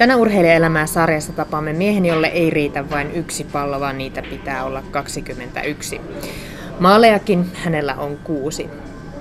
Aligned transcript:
Tänä 0.00 0.16
urheilijaelämää 0.16 0.86
sarjassa 0.86 1.32
tapaamme 1.32 1.72
miehen, 1.72 2.06
jolle 2.06 2.26
ei 2.26 2.50
riitä 2.50 2.90
vain 2.90 3.14
yksi 3.14 3.44
pallo, 3.44 3.80
vaan 3.80 3.98
niitä 3.98 4.22
pitää 4.22 4.64
olla 4.64 4.82
21. 4.90 6.00
Maalejakin 6.78 7.46
hänellä 7.54 7.94
on 7.94 8.16
kuusi. 8.16 8.70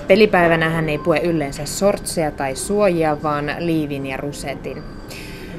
Pelipäivänä 0.08 0.70
hän 0.70 0.90
ei 0.90 0.98
pue 0.98 1.20
yleensä 1.20 1.66
sortseja 1.66 2.32
tai 2.32 2.56
suojia, 2.56 3.24
vaan 3.24 3.56
liivin 3.60 4.06
ja 4.06 4.18
rusetin. 4.18 4.84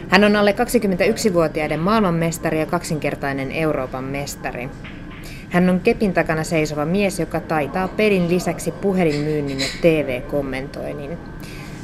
Hän 0.09 0.25
on 0.25 0.37
alle 0.37 0.54
21-vuotiaiden 0.59 1.81
maailmanmestari 1.81 2.61
ja 2.61 2.67
kaksinkertainen 2.67 3.53
Euroopan 3.53 4.05
mestari. 4.05 4.69
Hän 5.51 5.71
on 5.71 5.81
kepin 5.81 6.13
takana 6.13 6.45
seisova 6.45 6.85
mies, 6.85 7.21
joka 7.21 7.41
taitaa 7.41 7.89
pelin 7.89 8.29
lisäksi 8.29 8.73
puhelinmyynnin 8.73 9.61
ja 9.61 9.67
TV-kommentoinnin. 9.83 11.19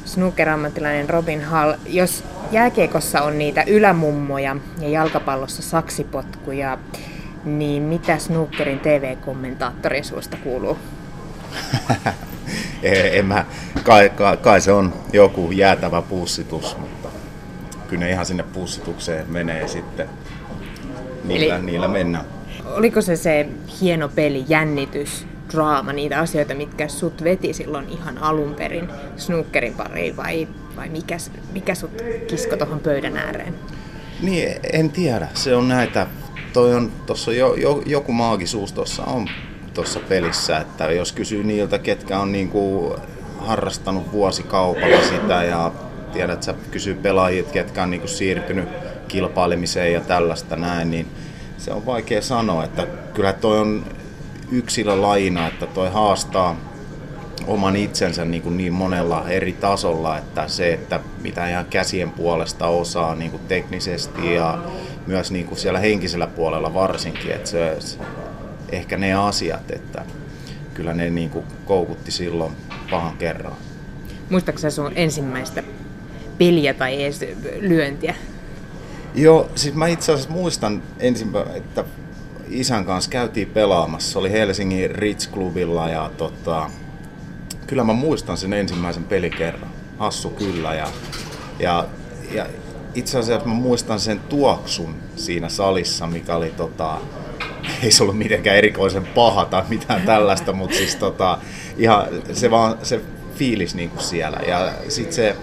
Snooker-ammattilainen 0.07 1.09
Robin 1.09 1.43
Hall, 1.43 1.73
jos 1.87 2.23
jääkiekossa 2.51 3.21
on 3.21 3.37
niitä 3.37 3.63
ylämummoja 3.67 4.55
ja 4.79 4.89
jalkapallossa 4.89 5.61
saksipotkuja, 5.61 6.77
niin 7.45 7.83
mitä 7.83 8.17
snookerin 8.17 8.79
TV-kommentaattorin 8.79 10.05
suusta 10.05 10.37
kuuluu? 10.43 10.77
en 12.83 13.25
mä, 13.25 13.45
kai, 13.83 14.09
kai, 14.09 14.37
kai, 14.37 14.61
se 14.61 14.71
on 14.71 14.93
joku 15.13 15.51
jäätävä 15.51 16.01
pussitus, 16.01 16.77
mutta 16.77 17.09
kyllä 17.87 18.05
ne 18.05 18.11
ihan 18.11 18.25
sinne 18.25 18.43
pussitukseen 18.43 19.25
menee 19.29 19.67
sitten. 19.67 20.09
Niillä, 21.23 21.55
Eli, 21.55 21.65
niillä 21.65 21.87
mennään. 21.87 22.25
Oliko 22.65 23.01
se 23.01 23.15
se 23.15 23.47
hieno 23.81 24.09
peli, 24.09 24.45
jännitys, 24.47 25.27
draama, 25.53 25.93
niitä 25.93 26.19
asioita, 26.19 26.55
mitkä 26.55 26.87
sut 26.87 27.23
veti 27.23 27.53
silloin 27.53 27.89
ihan 27.89 28.17
alun 28.17 28.53
perin 28.53 28.89
snookerin 29.17 29.73
pariin 29.73 30.17
vai, 30.17 30.47
vai 30.75 30.89
mikä, 30.89 31.17
mikä 31.53 31.75
sut 31.75 31.91
kisko 32.27 32.57
tuohon 32.57 32.79
pöydän 32.79 33.17
ääreen? 33.17 33.55
Niin, 34.21 34.55
en 34.73 34.89
tiedä. 34.89 35.27
Se 35.33 35.55
on 35.55 35.67
näitä, 35.67 36.07
toi 36.53 36.75
on, 36.75 36.91
tossa 37.05 37.33
jo, 37.33 37.53
jo, 37.53 37.83
joku 37.85 38.11
maagisuus 38.11 38.73
tuossa 38.73 39.03
on 39.03 39.27
tuossa 39.73 39.99
pelissä, 39.99 40.57
että 40.57 40.91
jos 40.91 41.11
kysyy 41.11 41.43
niiltä, 41.43 41.79
ketkä 41.79 42.19
on 42.19 42.31
niinku 42.31 42.95
harrastanut 43.39 44.11
vuosikaupalla 44.11 45.01
sitä 45.01 45.43
ja 45.43 45.71
tiedät, 46.13 46.43
sä 46.43 46.53
kysyy 46.71 46.95
pelaajit, 46.95 47.51
ketkä 47.51 47.83
on 47.83 47.89
niinku 47.89 48.07
siirtynyt 48.07 48.69
kilpailemiseen 49.07 49.93
ja 49.93 50.01
tällaista 50.01 50.55
näin, 50.55 50.91
niin 50.91 51.07
se 51.57 51.71
on 51.71 51.85
vaikea 51.85 52.21
sanoa, 52.21 52.63
että 52.63 52.87
kyllä 53.13 53.33
toi 53.33 53.59
on 53.59 53.85
yksilölajina, 54.51 55.47
että 55.47 55.65
toi 55.65 55.89
haastaa 55.89 56.55
oman 57.47 57.75
itsensä 57.75 58.25
niin, 58.25 58.41
kuin 58.41 58.57
niin 58.57 58.73
monella 58.73 59.29
eri 59.29 59.53
tasolla, 59.53 60.17
että 60.17 60.47
se, 60.47 60.73
että 60.73 60.99
mitä 61.21 61.49
ihan 61.49 61.65
käsien 61.65 62.11
puolesta 62.11 62.67
osaa 62.67 63.15
niin 63.15 63.31
kuin 63.31 63.43
teknisesti 63.47 64.33
ja 64.33 64.63
myös 65.07 65.31
niin 65.31 65.45
kuin 65.45 65.57
siellä 65.57 65.79
henkisellä 65.79 66.27
puolella 66.27 66.73
varsinkin, 66.73 67.31
että 67.31 67.49
se, 67.49 67.77
ehkä 68.69 68.97
ne 68.97 69.13
asiat, 69.13 69.71
että 69.71 70.05
kyllä 70.73 70.93
ne 70.93 71.09
niin 71.09 71.29
kuin 71.29 71.45
koukutti 71.65 72.11
silloin 72.11 72.53
pahan 72.89 73.17
kerran. 73.17 73.53
Muistaaksä 74.29 74.69
sun 74.69 74.91
ensimmäistä 74.95 75.63
peliä 76.37 76.73
tai 76.73 77.03
edes 77.03 77.25
lyöntiä? 77.59 78.15
Joo, 79.15 79.49
siis 79.55 79.75
mä 79.75 79.87
itse 79.87 80.11
asiassa 80.11 80.33
muistan 80.33 80.83
ensimmäistä, 80.99 81.53
että 81.55 81.83
isän 82.49 82.85
kanssa 82.85 83.11
käytiin 83.11 83.47
pelaamassa. 83.47 84.11
Se 84.11 84.19
oli 84.19 84.31
Helsingin 84.31 84.91
Ritz-klubilla 84.91 85.89
ja 85.89 86.11
tota, 86.17 86.69
kyllä 87.67 87.83
mä 87.83 87.93
muistan 87.93 88.37
sen 88.37 88.53
ensimmäisen 88.53 89.03
pelikerran. 89.03 89.71
Hassu 89.97 90.29
kyllä. 90.29 90.73
Ja, 90.73 90.87
ja, 91.59 91.85
ja 92.31 92.45
itse 92.95 93.19
asiassa 93.19 93.47
mä 93.47 93.53
muistan 93.53 93.99
sen 93.99 94.19
tuoksun 94.19 94.95
siinä 95.15 95.49
salissa, 95.49 96.07
mikä 96.07 96.35
oli 96.35 96.49
tota, 96.57 96.97
ei 97.83 97.91
se 97.91 98.03
ollut 98.03 98.17
mitenkään 98.17 98.57
erikoisen 98.57 99.05
paha 99.05 99.45
tai 99.45 99.63
mitään 99.69 100.01
tällaista, 100.01 100.53
mutta 100.53 100.75
siis 100.75 100.95
tota, 100.95 101.37
ihan 101.77 102.07
se 102.33 102.51
vaan 102.51 102.77
se 102.83 103.01
fiilis 103.35 103.75
niin 103.75 103.89
kuin 103.89 104.03
siellä. 104.03 104.39
Ja 104.47 104.73
sitten 104.89 105.13
se, 105.13 105.35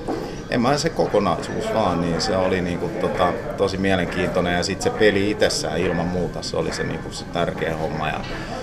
en 0.55 0.61
mä 0.61 0.79
se 0.79 0.91
kokonaisuus 0.91 1.75
vaan, 1.75 2.01
niin 2.01 2.21
se 2.21 2.37
oli 2.37 2.61
niin 2.61 2.79
kuin, 2.79 2.93
tota, 2.93 3.33
tosi 3.57 3.77
mielenkiintoinen 3.77 4.55
ja 4.55 4.63
sitten 4.63 4.93
se 4.93 4.99
peli 4.99 5.31
itsessään 5.31 5.79
ilman 5.79 6.07
muuta, 6.07 6.43
se 6.43 6.57
oli 6.57 6.73
se, 6.73 6.85
niin 6.85 7.01
kuin, 7.01 7.15
se 7.15 7.25
tärkeä 7.25 7.77
homma. 7.77 8.09
Ja 8.09 8.21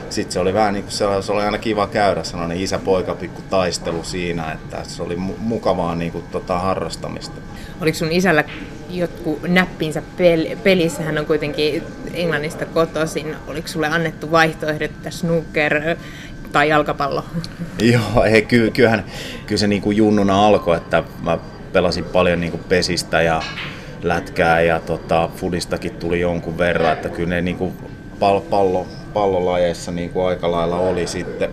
sitten 0.09 0.31
se 0.31 0.39
oli 0.39 0.53
vähän 0.53 0.73
niin 0.73 0.83
kuin 0.83 0.93
se, 0.93 1.05
se 1.21 1.31
oli 1.31 1.43
aina 1.43 1.57
kiva 1.57 1.87
käydä 1.87 2.23
sellainen 2.23 2.61
isä-poika 2.61 3.15
pikku 3.15 3.41
taistelu 3.49 4.03
siinä, 4.03 4.51
että 4.51 4.77
se 4.83 5.03
oli 5.03 5.15
mu- 5.15 5.37
mukavaa 5.37 5.95
niin 5.95 6.11
kuin, 6.11 6.23
tota, 6.31 6.59
harrastamista. 6.59 7.41
Oliko 7.81 7.97
sun 7.97 8.11
isällä 8.11 8.43
jotkut 8.89 9.41
näppinsä 9.47 10.03
pel- 10.17 10.57
pelissä? 10.63 11.03
Hän 11.03 11.17
on 11.17 11.25
kuitenkin 11.25 11.83
Englannista 12.13 12.65
kotoisin. 12.65 13.35
Oliko 13.47 13.67
sulle 13.67 13.87
annettu 13.87 14.31
vaihtoehdot, 14.31 14.91
että 14.91 15.11
snooker 15.11 15.95
tai 16.51 16.69
jalkapallo? 16.69 17.25
Joo, 17.81 18.23
ei, 18.23 18.41
ky- 18.41 18.71
kyllähän, 18.71 19.05
kyllä 19.45 19.59
se 19.59 19.67
niin 19.67 19.81
kuin 19.81 19.97
junnuna 19.97 20.45
alkoi, 20.45 20.77
että 20.77 21.03
mä 21.21 21.37
pelasin 21.73 22.05
paljon 22.05 22.39
niin 22.39 22.51
kuin 22.51 22.63
pesistä 22.69 23.21
ja 23.21 23.41
lätkää 24.03 24.61
ja 24.61 24.79
tota, 24.79 25.29
fudistakin 25.35 25.91
tuli 25.91 26.19
jonkun 26.19 26.57
verran, 26.57 26.93
että 26.93 27.09
kyllä 27.09 27.29
ne 27.29 27.41
niin 27.41 27.57
kuin 27.57 27.73
pallo, 28.19 28.41
pallo, 28.41 28.87
pallolajeissa 29.13 29.91
niin 29.91 30.09
kuin 30.09 30.25
aika 30.25 30.51
lailla 30.51 30.77
oli 30.77 31.07
sitten 31.07 31.49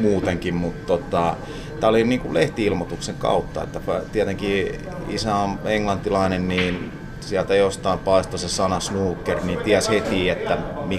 muutenkin, 0.00 0.54
mutta 0.54 0.86
tota, 0.86 1.36
tämä 1.80 1.90
oli 1.90 2.04
niin 2.04 2.20
kuin 2.20 2.34
lehtiilmoituksen 2.34 3.14
kautta, 3.14 3.62
että 3.62 3.80
tietenkin 4.12 4.80
isä 5.08 5.34
on 5.34 5.58
englantilainen, 5.64 6.48
niin 6.48 6.92
sieltä 7.20 7.54
jostain 7.54 7.98
paistoi 7.98 8.38
se 8.38 8.48
sana 8.48 8.80
snooker, 8.80 9.44
niin 9.44 9.58
ties 9.58 9.88
heti, 9.88 10.28
että 10.28 10.58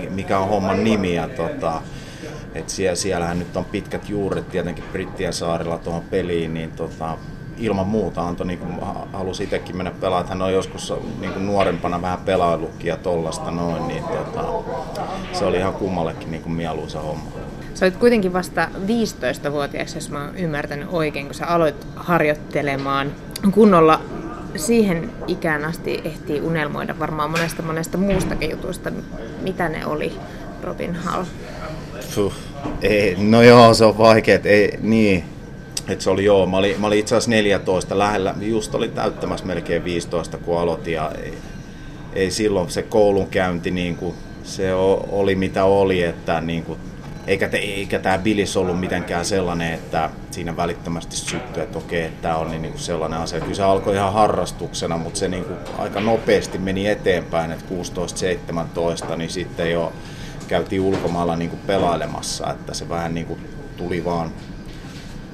mikä 0.10 0.40
on 0.40 0.50
homman 0.50 0.84
nimi. 0.84 1.16
Ja 1.16 1.28
tota, 1.28 1.82
et 2.56 2.70
siellä, 2.70 2.96
siellähän 2.96 3.40
nyt 3.40 3.58
on 3.58 3.66
pitkät 3.66 4.10
juuret 4.10 4.50
tietenkin 4.50 4.84
Brittien 4.92 5.34
saarella 5.34 5.78
tuohon 5.78 6.04
peliin, 6.04 6.54
niin 6.54 6.72
tota, 6.72 7.18
ilman 7.58 7.88
muuta 7.88 8.28
Anto 8.28 8.44
niin 8.44 8.60
halusi 9.14 9.44
itsekin 9.44 9.78
mennä 9.78 9.92
pelaamaan. 9.92 10.30
Hän 10.30 10.42
on 10.42 10.54
joskus 10.54 10.94
niin 11.20 11.34
kuin 11.34 11.46
nuorempana 11.46 12.02
vähän 12.02 12.20
pelaillutkin 12.26 12.88
ja 12.88 12.98
tollasta 12.98 13.52
noin, 13.52 13.88
niin 13.88 14.04
tota, 14.04 14.46
se 15.34 15.46
oli 15.46 15.58
ihan 15.58 15.74
kummallekin 15.74 16.32
niin 16.32 16.44
kuin 16.44 16.54
mieluisa 16.54 17.00
homma. 17.00 17.32
Sä 17.74 17.86
olit 17.86 17.98
kuitenkin 17.98 18.34
vasta 18.34 18.70
15-vuotias, 18.76 19.96
jos 19.96 20.10
mä 20.10 20.26
oon 20.26 20.38
ymmärtänyt 20.38 20.88
oikein, 20.92 21.26
kun 21.26 21.36
sä 21.36 21.48
aloit 21.48 21.88
harjoittelemaan 21.96 23.12
kunnolla 23.52 24.02
siihen 24.56 25.12
ikään 25.28 25.66
asti 25.66 26.02
ehtii 26.04 26.42
unelmoida 26.42 27.00
varmaan 27.00 27.32
monesta 27.32 27.62
monesta 27.62 27.98
muustakin 27.98 28.52
jutusta. 28.52 28.92
Mitä 29.42 29.70
ne 29.70 29.86
oli, 29.86 30.14
Robin 30.64 30.96
Hall? 30.96 31.24
Puh, 32.16 32.34
ei, 32.82 33.16
no 33.20 33.42
joo, 33.42 33.74
se 33.74 33.86
on 33.86 33.98
vaikea. 33.98 34.40
Ei, 34.44 34.80
niin, 34.82 35.24
et 35.88 36.02
se 36.02 36.10
oli 36.10 36.26
joo, 36.26 36.46
mä 36.46 36.58
olin, 36.58 36.86
olin 36.86 37.00
itse 37.00 37.16
asiassa 37.16 37.32
14 37.32 38.00
lähellä, 38.00 38.36
just 38.42 38.76
oli 38.76 38.88
täyttämässä 38.88 39.46
melkein 39.46 39.84
15 39.84 40.38
kun 40.38 40.60
aloitin 40.60 40.94
ja 40.94 41.12
ei, 41.24 41.38
ei 42.14 42.32
silloin 42.32 42.70
se 42.70 42.82
koulunkäynti 42.82 43.72
niin 43.72 43.96
kuin, 43.96 44.16
se 44.44 44.74
oli 45.12 45.36
mitä 45.36 45.66
oli, 45.66 46.04
että 46.04 46.42
niin 46.42 46.64
kuin, 46.64 46.80
eikä, 47.28 47.48
te, 47.48 47.58
eikä 47.58 48.00
tämä 48.00 48.18
bilis 48.18 48.58
ollut 48.58 48.80
mitenkään 48.80 49.26
sellainen, 49.26 49.74
että 49.74 50.10
siinä 50.32 50.58
välittömästi 50.58 51.16
syttyi, 51.16 51.64
että 51.64 51.78
okei, 51.78 52.04
että 52.04 52.22
tämä 52.22 52.38
on 52.38 52.50
niin, 52.50 52.62
niin 52.62 52.72
kuin 52.72 52.82
sellainen 52.82 53.20
asia. 53.20 53.40
Kyllä 53.40 53.54
se 53.54 53.64
alkoi 53.64 53.96
ihan 53.96 54.14
harrastuksena, 54.14 54.98
mutta 54.98 55.20
se 55.20 55.28
niin 55.28 55.46
kuin 55.46 55.58
aika 55.78 56.00
nopeasti 56.00 56.58
meni 56.58 56.88
eteenpäin, 56.88 57.52
että 57.52 57.66
16-17, 59.14 59.16
niin 59.16 59.30
sitten 59.30 59.72
jo 59.72 59.94
käytiin 60.48 60.82
ulkomailla 60.82 61.36
niin 61.36 61.50
kuin 61.50 61.62
pelailemassa, 61.68 62.52
että 62.52 62.74
se 62.74 62.90
vähän 62.90 63.14
niin 63.14 63.26
kuin 63.26 63.40
tuli 63.78 64.06
vaan 64.06 64.32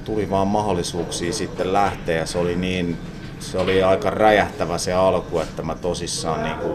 tuli 0.02 0.30
vaan 0.30 0.48
mahdollisuuksia 0.48 1.32
sitten 1.32 1.72
lähteä. 1.72 2.18
Ja 2.18 2.26
se 2.26 2.38
oli 2.38 2.56
niin, 2.56 2.98
se 3.40 3.58
oli 3.58 3.82
aika 3.82 4.10
räjähtävä 4.10 4.78
se 4.78 4.92
alku, 4.92 5.38
että 5.38 5.62
mä 5.62 5.74
tosissaan 5.74 6.44
niin 6.44 6.56
kuin, 6.56 6.74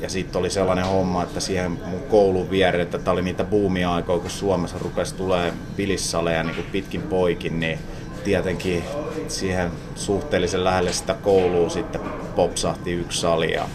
ja 0.00 0.08
sitten 0.08 0.38
oli 0.38 0.50
sellainen 0.50 0.86
homma, 0.86 1.22
että 1.22 1.40
siihen 1.40 1.70
mun 1.70 2.02
koulun 2.10 2.50
viereen, 2.50 2.82
että 2.82 2.98
tämä 2.98 3.12
oli 3.12 3.22
niitä 3.22 3.44
buumia-aikoja, 3.44 4.18
kun 4.18 4.30
Suomessa 4.30 4.78
rupesi 4.78 5.14
tulee 5.14 5.52
bilissaleja 5.76 6.42
niin 6.42 6.54
kuin 6.54 6.66
pitkin 6.72 7.02
poikin, 7.02 7.60
niin 7.60 7.78
tietenkin 8.24 8.84
siihen 9.28 9.70
suhteellisen 9.94 10.64
lähelle 10.64 10.92
sitä 10.92 11.14
koulua 11.14 11.68
sitten 11.68 12.00
popsahti 12.36 12.92
yksi 12.92 13.20
sali 13.20 13.52
ja 13.52 13.68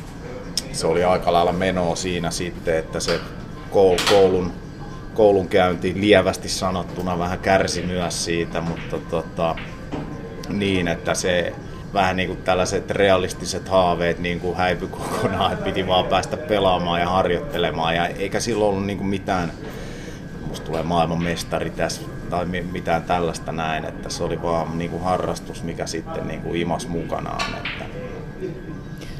se 0.72 0.88
oli 0.88 1.04
aika 1.04 1.34
lailla 1.34 1.54
menoa 1.54 1.96
siinä 1.96 2.32
sitten, 2.32 2.78
että 2.78 3.00
se 3.00 3.20
koulun 4.10 4.52
koulunkäynti 5.20 5.94
lievästi 5.96 6.50
sanottuna 6.50 7.20
vähän 7.20 7.40
kärsi 7.40 7.82
myös 7.82 8.26
siitä, 8.26 8.62
mutta 8.62 8.98
tota, 9.10 9.56
niin, 10.50 10.88
että 10.88 11.14
se 11.14 11.54
vähän 11.94 12.18
niin 12.18 12.30
kuin 12.30 12.42
tällaiset 12.42 12.92
realistiset 12.92 13.70
haaveet 13.70 14.20
niin 14.20 14.40
kuin 14.40 14.58
häipy 14.58 14.88
kokonaan, 14.88 15.54
että 15.54 15.66
piti 15.66 15.88
vaan 15.88 16.06
päästä 16.06 16.38
pelaamaan 16.38 17.02
ja 17.02 17.10
harjoittelemaan 17.10 17.96
ja 17.96 18.08
eikä 18.08 18.40
silloin 18.40 18.70
ollut 18.70 18.86
niin 18.86 18.98
kuin 18.98 19.08
mitään, 19.08 19.52
musta 20.48 20.66
tulee 20.66 20.84
maailman 20.84 21.24
mestari 21.24 21.70
tässä 21.70 22.02
tai 22.30 22.46
mitään 22.72 23.04
tällaista 23.04 23.52
näin, 23.52 23.86
että 23.86 24.10
se 24.10 24.24
oli 24.24 24.42
vaan 24.42 24.78
niin 24.78 24.92
kuin 24.92 25.04
harrastus, 25.04 25.64
mikä 25.64 25.86
sitten 25.86 26.28
niin 26.28 26.42
kuin 26.42 26.62
imas 26.62 26.88
mukanaan. 26.88 27.56
Että. 27.58 27.99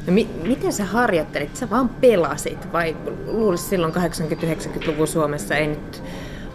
No, 0.10 0.14
mi- 0.14 0.30
miten 0.44 0.74
sä 0.74 0.86
harjoittelit? 0.86 1.56
Sä 1.56 1.70
vaan 1.70 1.90
pelasit 1.90 2.74
vai 2.74 2.96
luulisit 3.26 3.70
silloin 3.70 3.94
80-90-luvun 3.94 5.08
Suomessa 5.08 5.56
ei 5.56 5.68
nyt 5.68 6.04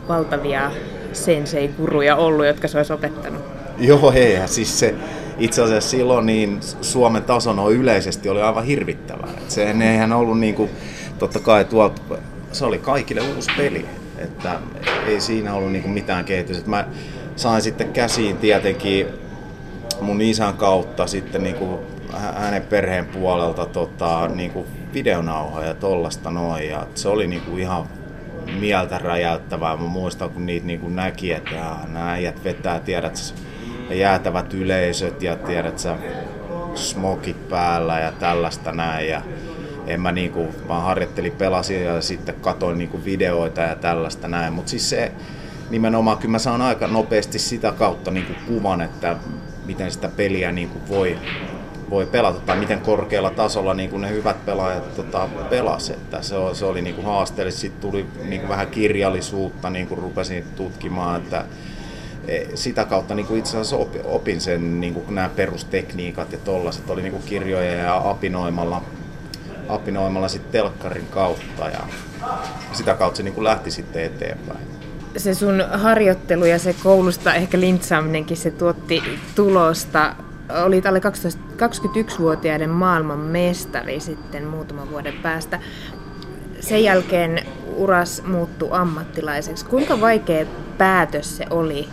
valtavia 0.09 0.71
sensei-guruja 1.13 2.17
ollut, 2.17 2.47
jotka 2.47 2.69
se 2.69 2.79
olisi 2.79 2.93
opettanut? 2.93 3.43
Joo, 3.79 4.13
ei. 4.13 4.39
Siis 4.47 4.79
se, 4.79 4.95
itse 5.39 5.63
asiassa 5.63 5.91
silloin 5.91 6.27
niin 6.27 6.61
Suomen 6.81 7.23
tason 7.23 7.59
on 7.59 7.73
yleisesti 7.73 8.29
oli 8.29 8.43
aivan 8.43 8.65
hirvittävää. 8.65 9.31
Et 9.39 9.51
se 9.51 9.71
eihän 9.71 10.13
ollut 10.13 10.41
niin 10.41 10.55
kuin, 10.55 10.71
totta 11.19 11.41
kai 11.41 11.65
tuolta, 11.65 12.03
se 12.53 12.65
oli 12.65 12.79
kaikille 12.79 13.21
uusi 13.37 13.51
peli. 13.57 13.87
Että 14.19 14.61
ei 15.07 15.21
siinä 15.21 15.55
ollut 15.55 15.73
niin 15.73 15.83
kuin 15.83 15.95
mitään 15.95 16.25
kehitystä. 16.25 16.71
Mä 16.71 16.87
sain 17.37 17.63
sitten 17.63 17.93
käsiin 17.93 18.37
tietenkin 18.37 19.07
mun 20.01 20.21
isän 20.21 20.55
kautta 20.55 21.07
sitten 21.07 21.43
niin 21.43 21.57
kuin 21.57 21.94
hänen 22.15 22.63
perheen 22.63 23.07
puolelta 23.07 23.67
tota, 23.67 24.29
niin 24.29 24.51
kuin 24.51 24.67
videonauhoja 24.95 25.67
ja 25.67 25.75
tollasta 25.75 26.31
noin. 26.31 26.69
Ja 26.69 26.87
se 26.95 27.09
oli 27.09 27.27
niin 27.27 27.43
kuin 27.43 27.59
ihan 27.59 27.87
mieltä 28.61 28.99
räjäyttävää. 28.99 29.77
Mä 29.77 29.83
muistan, 29.83 30.31
kun 30.31 30.47
niitä 30.47 30.67
niin 30.67 30.81
kuin 30.81 30.97
näki, 30.97 31.33
että 31.33 31.77
nämä 31.93 32.13
äijät 32.13 32.45
vetää, 32.45 32.81
tiedät, 32.81 33.35
jäätävät 33.91 34.55
yleisöt 34.55 35.23
ja 35.23 35.37
tiedät 35.37 35.79
sä, 35.79 35.97
smokit 36.75 37.49
päällä 37.49 38.01
ja 38.01 38.13
tällaista 38.13 38.73
näin. 38.73 39.09
Ja 39.09 39.23
en 39.87 40.01
mä 40.01 40.13
niinku, 40.13 40.55
mä 40.69 40.81
harjoittelin, 40.81 41.33
pelasin 41.33 41.85
ja 41.85 42.01
sitten 42.01 42.35
katoin 42.35 42.79
niinku 42.79 43.05
videoita 43.05 43.61
ja 43.61 43.77
tällaista 43.77 44.29
näin. 44.29 44.53
Mutta 44.53 44.71
siis 44.71 44.91
se 44.91 45.13
nimenomaan, 45.71 46.19
kyllä 46.19 46.33
mä 46.33 46.39
saan 46.39 46.63
aika 46.63 46.87
nopeasti 46.87 47.39
sitä 47.39 47.73
kautta 47.73 48.11
niinku 48.11 48.33
kuvan, 48.47 48.81
että 48.81 49.17
miten 49.67 49.91
sitä 49.91 50.09
peliä 50.09 50.53
niinku 50.53 50.79
voi, 50.89 51.19
voi 51.95 52.07
pelata 52.07 52.41
tai 52.41 52.57
miten 52.57 52.81
korkealla 52.81 53.31
tasolla 53.31 53.75
niin 53.75 53.91
kuin 53.91 54.03
ne 54.03 54.11
hyvät 54.11 54.47
pelaajat 54.47 54.95
tota, 54.95 55.29
pelas. 55.51 55.91
Että 55.91 56.23
se, 56.23 56.35
se 56.53 56.65
oli 56.65 56.83
niin 56.83 56.95
kuin 56.95 57.07
haasteellista. 57.07 57.61
Sitten 57.61 57.91
tuli 57.91 58.07
niin 58.25 58.41
kuin 58.41 58.49
vähän 58.49 58.67
kirjallisuutta, 58.67 59.71
niin 59.71 59.87
kuin 59.87 59.99
rupesin 59.99 60.45
tutkimaan, 60.57 61.23
että 61.23 61.45
e, 62.29 62.45
sitä 62.55 62.85
kautta 62.85 63.15
niin 63.15 63.27
kuin 63.27 63.39
itse 63.39 63.59
asiassa 63.59 63.77
opin 64.05 64.41
sen, 64.41 64.81
niin 64.81 64.95
kuin 64.95 65.15
nämä 65.15 65.29
perustekniikat 65.29 66.33
ja 66.33 66.39
tollaset 66.39 66.91
oli 66.91 67.03
niin 67.03 67.13
kuin 67.13 67.25
kirjoja 67.25 67.75
ja 67.75 68.11
apinoimalla, 68.11 68.83
apinoimalla 69.69 70.29
sitten 70.29 70.53
telkkarin 70.53 71.07
kautta 71.11 71.69
ja 71.69 71.81
sitä 72.73 72.95
kautta 72.95 73.17
se 73.17 73.23
niin 73.23 73.35
kuin 73.35 73.45
lähti 73.45 73.71
sitten 73.71 74.05
eteenpäin 74.05 74.75
se 75.17 75.35
sun 75.35 75.65
harjoittelu 75.73 76.45
ja 76.45 76.59
se 76.59 76.75
koulusta 76.83 77.35
ehkä 77.35 77.61
lintsaaminenkin, 77.61 78.37
se 78.37 78.51
tuotti 78.51 79.03
tulosta. 79.35 80.17
Olit 80.65 80.87
alle 80.87 81.01
21-vuotiaiden 81.01 82.71
maailman 82.71 83.19
mestari 83.19 84.01
sitten 84.01 84.47
muutaman 84.47 84.91
vuoden 84.91 85.15
päästä. 85.23 85.61
Sen 86.61 86.85
jälkeen 86.85 87.47
uras 87.77 88.23
muuttui 88.27 88.69
ammattilaiseksi. 88.73 89.65
Kuinka 89.65 90.01
vaikea 90.01 90.47
päätös 90.79 91.37
se 91.37 91.47
oli 91.51 91.89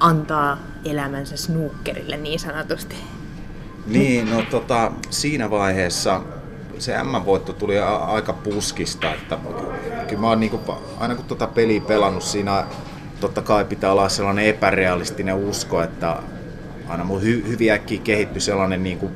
antaa 0.00 0.58
elämänsä 0.84 1.36
snookerille 1.36 2.16
niin 2.16 2.38
sanotusti? 2.38 2.96
Niin, 3.86 4.30
no 4.30 4.42
tota, 4.50 4.92
siinä 5.10 5.50
vaiheessa 5.50 6.20
se 6.78 7.02
M-voitto 7.02 7.52
tuli 7.52 7.78
aika 7.78 8.32
puskista, 8.32 9.14
että 9.14 9.38
kyllä 10.08 10.20
mä 10.20 10.28
oon 10.28 10.40
niinku, 10.40 10.60
aina 10.98 11.14
kun 11.14 11.24
tota 11.24 11.46
peliä 11.46 11.80
pelannut 11.80 12.22
siinä, 12.22 12.64
totta 13.20 13.42
kai 13.42 13.64
pitää 13.64 13.92
olla 13.92 14.08
sellainen 14.08 14.46
epärealistinen 14.46 15.34
usko, 15.34 15.82
että 15.82 16.16
aina 16.88 17.04
mun 17.04 17.22
hy, 17.22 17.44
hyvin 17.48 17.72
äkkiä 17.72 18.00
kehittyi 18.04 18.40
sellainen 18.40 18.82
niinku 18.82 19.10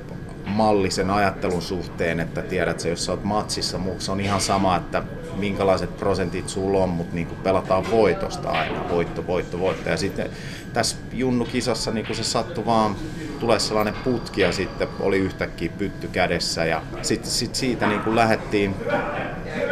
malli 0.47 0.91
sen 0.91 1.11
ajattelun 1.11 1.63
suhteen, 1.63 2.21
että 2.21 2.43
tiedät 2.43 2.81
sä, 2.81 2.89
jos 2.89 3.05
sä 3.05 3.13
oot 3.13 3.25
matsissa, 3.25 3.81
se 3.99 4.13
on 4.13 4.21
ihan 4.21 4.41
sama, 4.41 4.77
että 4.77 5.03
minkälaiset 5.37 5.97
prosentit 5.97 6.49
sulla 6.49 6.79
on, 6.79 6.89
mutta 6.89 7.15
niinku 7.15 7.35
pelataan 7.35 7.91
voitosta 7.91 8.51
aina, 8.51 8.89
voitto, 8.89 9.27
voitto, 9.27 9.59
voitto. 9.59 9.91
Ja 9.91 9.97
sitten 9.97 10.31
tässä 10.73 10.97
Junnu-kisassa 11.13 11.91
niin 11.91 12.15
se 12.15 12.25
sattui 12.25 12.67
vaan 12.67 12.97
tulee 13.41 13.59
sellainen 13.59 13.95
putki 14.05 14.41
ja 14.41 14.53
sitten 14.53 14.89
oli 15.01 15.19
yhtäkkiä 15.19 15.71
pytty 15.79 16.09
kädessä. 16.09 16.65
Ja 16.65 16.83
sitten 17.03 17.31
sit 17.31 17.55
siitä 17.55 17.87
niin 17.87 18.01
kuin 18.01 18.17
lähdettiin, 18.17 18.75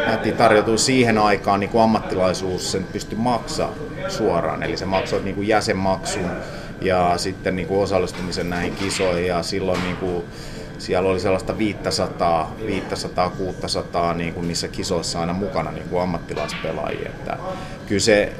lähdettiin 0.06 0.36
tarjoutua 0.36 0.76
siihen 0.76 1.18
aikaan 1.18 1.60
niin 1.60 1.70
kuin 1.70 1.82
ammattilaisuus 1.82 2.72
sen 2.72 2.84
pystyi 2.84 3.18
maksaa 3.18 3.72
suoraan, 4.08 4.62
eli 4.62 4.76
se 4.76 4.84
maksoi 4.84 5.22
niin 5.22 5.34
kuin 5.34 5.48
jäsenmaksun 5.48 6.30
ja 6.80 7.18
sitten 7.18 7.56
niin 7.56 7.68
kuin 7.68 7.80
osallistumisen 7.80 8.50
näihin 8.50 8.74
kisoihin 8.74 9.26
ja 9.26 9.42
silloin 9.42 9.82
niin 9.82 9.96
kuin 9.96 10.24
siellä 10.78 11.08
oli 11.08 11.20
sellaista 11.20 11.58
500, 11.58 12.54
500 12.66 13.30
600 13.30 14.14
niin 14.14 14.34
kuin 14.34 14.48
niissä 14.48 14.68
kisoissa 14.68 15.20
aina 15.20 15.32
mukana 15.32 15.70
niin 15.70 15.88
kuin 15.88 16.02
ammattilaispelaajia. 16.02 17.08
Että 17.08 17.38
kyllä 17.86 18.00
se 18.00 18.32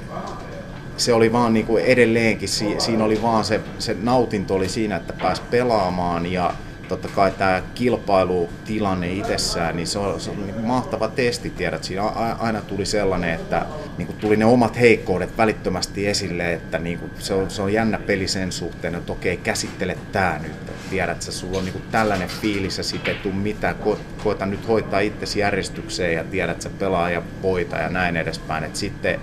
se 0.96 1.12
oli 1.12 1.32
vaan 1.32 1.54
niin 1.54 1.66
kuin 1.66 1.84
edelleenkin, 1.84 2.48
siinä 2.78 3.04
oli 3.04 3.22
vaan 3.22 3.44
se, 3.44 3.60
se 3.78 3.96
nautinto 4.02 4.54
oli 4.54 4.68
siinä, 4.68 4.96
että 4.96 5.12
pääsi 5.12 5.42
pelaamaan 5.50 6.32
ja 6.32 6.54
totta 6.88 7.08
kai 7.08 7.30
tämä 7.30 7.62
kilpailutilanne 7.74 9.12
itsessään, 9.12 9.76
niin 9.76 9.86
se 9.86 9.98
on, 9.98 10.20
se 10.20 10.30
on 10.30 10.46
niin 10.46 10.60
mahtava 10.60 11.08
testi, 11.08 11.50
tiedät. 11.50 11.84
Siinä 11.84 12.02
aina 12.38 12.60
tuli 12.60 12.86
sellainen, 12.86 13.34
että 13.34 13.66
niin 13.98 14.06
kuin 14.06 14.18
tuli 14.18 14.36
ne 14.36 14.44
omat 14.44 14.80
heikkoudet 14.80 15.36
välittömästi 15.36 16.06
esille, 16.06 16.52
että 16.52 16.78
niin 16.78 16.98
kuin 16.98 17.10
se, 17.18 17.34
on, 17.34 17.50
se 17.50 17.62
on 17.62 17.72
jännä 17.72 17.98
peli 17.98 18.28
sen 18.28 18.52
suhteen, 18.52 18.94
että 18.94 19.12
okei, 19.12 19.36
käsittele 19.36 19.98
tämä 20.12 20.38
nyt. 20.42 20.52
Tiedät, 20.90 21.16
että 21.16 21.32
sulla 21.32 21.58
on 21.58 21.64
niin 21.64 21.72
kuin 21.72 21.84
tällainen 21.90 22.28
fiilis 22.28 22.78
ja 22.78 22.84
sitten 22.84 23.14
ei 23.14 23.20
tule 23.22 23.34
mitään, 23.34 23.74
Ko, 23.74 23.98
koita 24.24 24.46
nyt 24.46 24.68
hoitaa 24.68 25.00
itsesi 25.00 25.38
järjestykseen 25.38 26.14
ja 26.14 26.24
tiedät, 26.24 26.56
että 26.66 26.78
pelaa 26.78 27.10
ja 27.10 27.22
voita 27.42 27.76
ja 27.76 27.88
näin 27.88 28.16
edespäin. 28.16 28.64
Et 28.64 28.76
sitten 28.76 29.20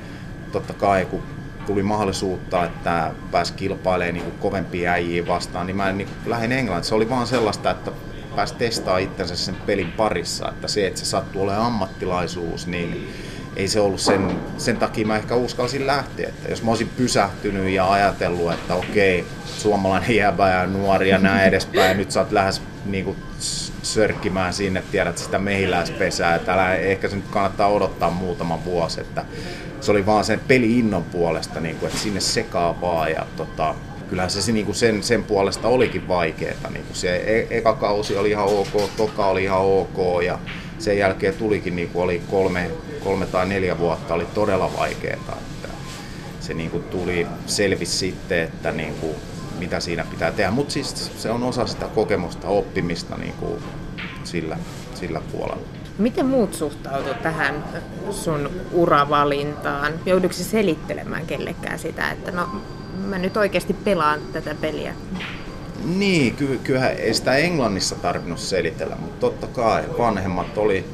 totta 0.51 0.74
kai, 0.74 1.06
kun 1.06 1.24
tuli 1.65 1.83
mahdollisuutta, 1.83 2.65
että 2.65 3.12
pääsi 3.31 3.54
kilpailemaan 3.54 4.13
niin 4.13 4.39
kovempia 4.39 4.92
äijiä 4.92 5.27
vastaan, 5.27 5.68
niin 5.68 5.77
mä 5.77 5.92
niin 5.92 6.10
lähdin 6.25 6.51
Englantiin. 6.51 6.89
Se 6.89 6.95
oli 6.95 7.10
vaan 7.10 7.27
sellaista, 7.27 7.71
että 7.71 7.92
pääsi 8.36 8.56
testaa 8.56 8.98
itsensä 8.98 9.36
sen 9.36 9.56
pelin 9.56 9.92
parissa. 9.92 10.50
Että 10.50 10.68
se, 10.68 10.88
että 10.88 11.00
se 11.00 11.06
sattuu 11.06 11.42
olemaan 11.42 11.65
ammattilaisuus, 11.65 12.68
niin 12.68 13.13
ei 13.56 13.68
se 13.68 13.80
ollut 13.80 14.00
sen, 14.00 14.39
sen 14.57 14.77
takia 14.77 15.07
mä 15.07 15.18
ehkä 15.18 15.36
uskalsin 15.36 15.88
lähteä. 15.88 16.30
Että 16.30 16.50
jos 16.50 16.63
mä 16.63 16.71
olisin 16.71 16.89
pysähtynyt 16.98 17.69
ja 17.69 17.92
ajatellut, 17.92 18.54
että 18.54 18.75
okei, 18.75 19.25
suomalainen 19.45 20.16
jäbä 20.16 20.50
ja 20.50 20.68
nuori 20.68 21.09
ja 21.09 21.18
näin 21.18 21.48
edespäin, 21.48 21.89
ja 21.89 21.94
nyt 21.94 22.12
sä 22.12 22.19
oot 22.19 22.31
lähes 22.31 22.62
niin 22.86 23.06
kuin 23.06 23.18
sörkkimään 23.83 24.54
sinne, 24.54 24.83
tiedät 24.92 25.18
sitä 25.18 25.39
mehiläispesää, 25.39 26.36
että 26.36 26.75
ehkä 26.75 27.09
se 27.09 27.16
nyt 27.16 27.28
kannattaa 27.31 27.68
odottaa 27.68 28.09
muutama 28.09 28.66
vuosi, 28.66 29.02
että 29.02 29.26
se 29.83 29.92
oli 29.92 30.06
vaan 30.06 30.25
sen 30.25 30.40
peli-innon 30.47 31.04
puolesta, 31.04 31.59
niin 31.59 31.75
kuin, 31.75 31.87
että 31.87 32.02
sinne 32.02 32.19
sekaa 32.19 32.81
vaan 32.81 33.11
ja 33.11 33.25
tota, 33.37 33.75
kyllähän 34.09 34.30
se 34.31 34.52
niin 34.52 34.66
kuin 34.66 34.75
sen, 34.75 35.04
sen 35.04 35.23
puolesta 35.23 35.68
olikin 35.68 36.07
vaikeaa. 36.07 36.69
Niin 36.69 36.85
kuin 36.85 36.95
se 36.95 37.16
e- 37.16 37.57
eka 37.57 37.73
kausi 37.73 38.18
oli 38.18 38.30
ihan 38.30 38.45
ok, 38.45 38.90
toka 38.97 39.28
oli 39.28 39.44
ihan 39.44 39.61
ok 39.61 40.23
ja 40.25 40.40
sen 40.80 40.97
jälkeen 40.97 41.33
tulikin 41.33 41.75
niin 41.75 41.90
kuin 41.90 42.04
oli 42.04 42.21
kolme, 42.31 42.71
kolme 43.04 43.25
tai 43.25 43.45
neljä 43.45 43.80
vuotta 43.80 44.13
oli 44.13 44.25
todella 44.25 44.71
vaikeaa. 44.78 45.16
Että 45.16 45.68
se 46.40 46.54
niin 46.54 46.71
kuin 46.71 46.83
tuli 46.83 47.28
selvisi 47.45 47.97
sitten, 47.97 48.44
että 48.44 48.71
niin 48.71 48.94
kuin, 48.94 49.16
mitä 49.59 49.80
siinä 49.80 50.06
pitää 50.11 50.31
tehdä. 50.31 50.52
Mutta 50.52 50.73
siis 50.73 51.11
se 51.18 51.30
on 51.30 51.44
osa 51.44 51.68
sitä 51.68 51.85
kokemusta, 51.87 52.47
oppimista 52.47 53.18
niin 53.18 53.33
kuin 53.33 53.63
sillä, 54.23 54.57
sillä 54.95 55.21
puolella. 55.31 55.82
Miten 55.97 56.26
muut 56.26 56.54
suhtautuivat 56.54 57.21
tähän 57.21 57.64
sun 58.12 58.50
uravalintaan? 58.71 59.94
Joudutko 60.06 60.38
selittelemään 60.38 61.26
kellekään 61.26 61.80
sitä, 61.80 62.12
että 62.12 62.31
no 62.31 62.47
mä 63.06 63.18
nyt 63.18 63.38
oikeasti 63.38 63.73
pelaan 63.73 64.19
tätä 64.33 64.56
peliä? 64.62 64.94
Niin, 65.85 66.35
ky- 66.35 66.59
kyllähän 66.64 66.92
ei 66.97 67.14
sitä 67.14 67.35
Englannissa 67.35 67.95
tarvinnut 67.95 68.40
selitellä, 68.40 68.95
mutta 68.95 69.19
totta 69.19 69.47
kai 69.47 69.83
vanhemmat 69.97 70.57
oli 70.57 70.85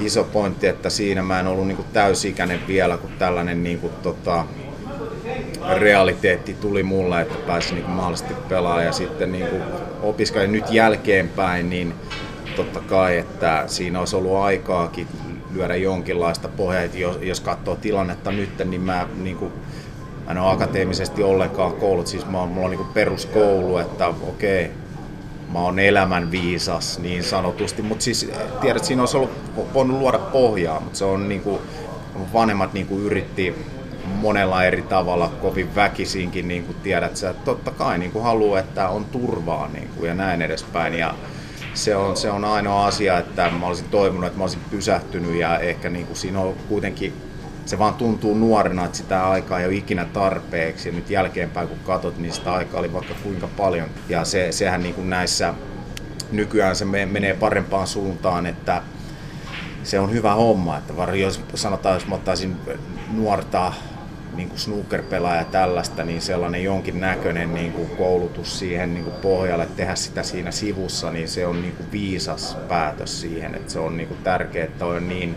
iso 0.00 0.24
pointti, 0.24 0.66
että 0.66 0.90
siinä 0.90 1.22
mä 1.22 1.40
en 1.40 1.46
ollut 1.46 1.66
niinku 1.66 1.84
täysikäinen 1.92 2.60
vielä, 2.66 2.96
kun 2.96 3.10
tällainen 3.18 3.62
niinku 3.62 3.88
tota, 3.88 4.44
realiteetti 5.74 6.54
tuli 6.54 6.82
mulle, 6.82 7.20
että 7.20 7.38
pääsin 7.46 7.74
niinku 7.74 7.90
mahdollisesti 7.90 8.34
pelaamaan 8.48 8.84
ja 8.84 8.92
sitten 8.92 9.32
niinku 9.32 9.56
opiskelin 10.02 10.52
nyt 10.52 10.70
jälkeenpäin, 10.70 11.70
niin 11.70 11.94
totta 12.56 12.80
kai, 12.80 13.18
että 13.18 13.64
siinä 13.66 13.98
olisi 13.98 14.16
ollut 14.16 14.36
aikaakin 14.36 15.08
lyödä 15.54 15.76
jonkinlaista 15.76 16.48
pohjaa, 16.48 16.82
että 16.82 16.98
jos, 16.98 17.18
jos 17.22 17.40
katsoo 17.40 17.76
tilannetta 17.76 18.32
nyt, 18.32 18.50
niin 18.64 18.80
mä 18.80 19.08
niin 19.16 19.36
kuin, 19.36 19.52
mä 20.24 20.30
en 20.30 20.38
ole 20.38 20.52
akateemisesti 20.52 21.22
ollenkaan 21.22 21.72
koulut, 21.72 22.06
siis 22.06 22.26
mä, 22.26 22.46
mulla 22.46 22.66
on 22.66 22.70
niin 22.70 22.94
peruskoulu, 22.94 23.78
että 23.78 24.06
okei, 24.06 24.64
okay, 24.64 24.76
mä 25.52 25.58
oon 25.58 25.78
elämän 25.78 26.30
viisas 26.30 26.98
niin 26.98 27.24
sanotusti, 27.24 27.82
mutta 27.82 28.04
siis 28.04 28.30
tiedät, 28.60 28.84
siinä 28.84 29.02
olisi 29.02 29.16
ollut, 29.16 29.30
voinut 29.74 29.98
luoda 29.98 30.18
pohjaa, 30.18 30.80
mutta 30.80 30.98
se 30.98 31.04
on 31.04 31.28
niin 31.28 31.40
kuin, 31.40 31.58
vanhemmat 32.32 32.72
niin 32.72 32.86
kuin 32.86 33.02
yritti 33.02 33.54
monella 34.04 34.64
eri 34.64 34.82
tavalla 34.82 35.32
kovin 35.42 35.74
väkisinkin, 35.74 36.48
niin 36.48 36.64
kuin 36.64 36.76
tiedät 36.82 37.16
sä, 37.16 37.34
totta 37.44 37.70
kai 37.70 37.98
niin 37.98 38.10
kuin 38.10 38.24
haluaa, 38.24 38.60
että 38.60 38.88
on 38.88 39.04
turvaa 39.04 39.68
niin 39.68 39.88
kuin, 39.88 40.08
ja 40.08 40.14
näin 40.14 40.42
edespäin. 40.42 40.94
Ja 40.94 41.14
se 41.76 41.96
on, 41.96 42.16
se 42.16 42.30
on 42.30 42.44
ainoa 42.44 42.86
asia, 42.86 43.18
että 43.18 43.50
mä 43.50 43.66
olisin 43.66 43.88
toivonut, 43.88 44.26
että 44.26 44.38
mä 44.38 44.44
olisin 44.44 44.60
pysähtynyt 44.70 45.34
ja 45.34 45.58
ehkä 45.58 45.90
niin 45.90 46.06
kuin 46.06 46.16
siinä 46.16 46.40
on 46.40 46.54
kuitenkin 46.68 47.12
se 47.66 47.78
vaan 47.78 47.94
tuntuu 47.94 48.34
nuorena, 48.34 48.84
että 48.84 48.96
sitä 48.96 49.30
aikaa 49.30 49.60
ei 49.60 49.66
ole 49.66 49.74
ikinä 49.74 50.04
tarpeeksi. 50.04 50.88
Ja 50.88 50.94
nyt 50.94 51.10
jälkeenpäin 51.10 51.68
kun 51.68 51.78
katsot, 51.78 52.18
niin 52.18 52.32
sitä 52.32 52.52
aikaa 52.52 52.80
oli 52.80 52.92
vaikka 52.92 53.14
kuinka 53.22 53.48
paljon. 53.56 53.88
Ja 54.08 54.24
se, 54.24 54.52
sehän 54.52 54.82
niin 54.82 54.94
kuin 54.94 55.10
näissä 55.10 55.54
nykyään 56.32 56.76
se 56.76 56.84
menee 56.84 57.34
parempaan 57.34 57.86
suuntaan, 57.86 58.46
että 58.46 58.82
se 59.82 60.00
on 60.00 60.12
hyvä 60.12 60.34
homma. 60.34 60.78
Että 60.78 60.92
jos 61.20 61.40
sanotaan, 61.54 61.94
jos 61.94 62.06
mä 62.06 62.14
ottaisin 62.14 62.56
nuorta 63.12 63.72
niin 64.36 64.48
kuin 64.48 64.58
snooker-pelaaja 64.58 65.44
tällaista, 65.44 66.04
niin 66.04 66.20
sellainen 66.20 66.64
jonkin 66.64 67.00
näköinen 67.00 67.54
niin 67.54 67.72
kuin 67.72 67.88
koulutus 67.88 68.58
siihen 68.58 68.94
niin 68.94 69.04
kuin 69.04 69.16
pohjalle, 69.16 69.68
tehdä 69.76 69.94
sitä 69.94 70.22
siinä 70.22 70.50
sivussa, 70.50 71.10
niin 71.10 71.28
se 71.28 71.46
on 71.46 71.62
niin 71.62 71.76
kuin 71.76 71.92
viisas 71.92 72.56
päätös 72.68 73.20
siihen. 73.20 73.54
Että 73.54 73.72
se 73.72 73.78
on 73.78 73.96
niin 73.96 74.08
kuin 74.08 74.20
tärkeää, 74.24 74.64
että 74.64 74.86
on 74.86 75.08
niin, 75.08 75.36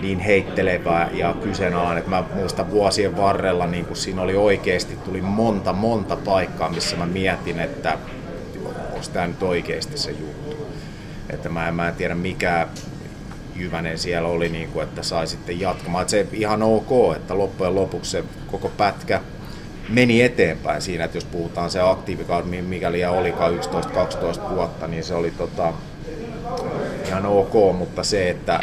niin 0.00 0.18
heittelevä 0.18 1.08
ja 1.12 1.34
kyseenalainen. 1.42 1.98
Että 1.98 2.10
mä 2.10 2.24
muistan 2.34 2.70
vuosien 2.70 3.16
varrella, 3.16 3.66
niin 3.66 3.84
kuin 3.84 3.96
siinä 3.96 4.22
oli 4.22 4.36
oikeasti, 4.36 4.96
tuli 4.96 5.20
monta 5.20 5.72
monta 5.72 6.16
paikkaa, 6.16 6.70
missä 6.70 6.96
mä 6.96 7.06
mietin, 7.06 7.60
että 7.60 7.98
onko 8.92 9.06
tämä 9.12 9.26
nyt 9.26 9.42
oikeasti 9.42 9.98
se 9.98 10.10
juttu. 10.10 10.66
Että 11.30 11.48
mä 11.48 11.68
en, 11.68 11.74
mä 11.74 11.88
en 11.88 11.94
tiedä 11.94 12.14
mikä, 12.14 12.68
Jyvänen 13.58 13.98
siellä 13.98 14.28
oli, 14.28 14.48
niin 14.48 14.68
kuin, 14.68 14.84
että 14.84 15.02
sai 15.02 15.26
sitten 15.26 15.60
jatkamaan. 15.60 16.02
Että 16.02 16.10
se 16.10 16.26
ihan 16.32 16.62
ok, 16.62 17.16
että 17.16 17.38
loppujen 17.38 17.74
lopuksi 17.74 18.10
se 18.10 18.24
koko 18.46 18.68
pätkä 18.68 19.20
meni 19.88 20.22
eteenpäin 20.22 20.82
siinä, 20.82 21.04
että 21.04 21.16
jos 21.16 21.24
puhutaan 21.24 21.70
se 21.70 21.80
aktiivikauden, 21.80 22.64
mikäli 22.64 23.04
olikaan 23.04 23.58
11-12 23.58 24.50
vuotta, 24.50 24.86
niin 24.86 25.04
se 25.04 25.14
oli 25.14 25.30
tota, 25.30 25.72
ihan 27.08 27.26
ok, 27.26 27.76
mutta 27.78 28.02
se, 28.04 28.30
että 28.30 28.60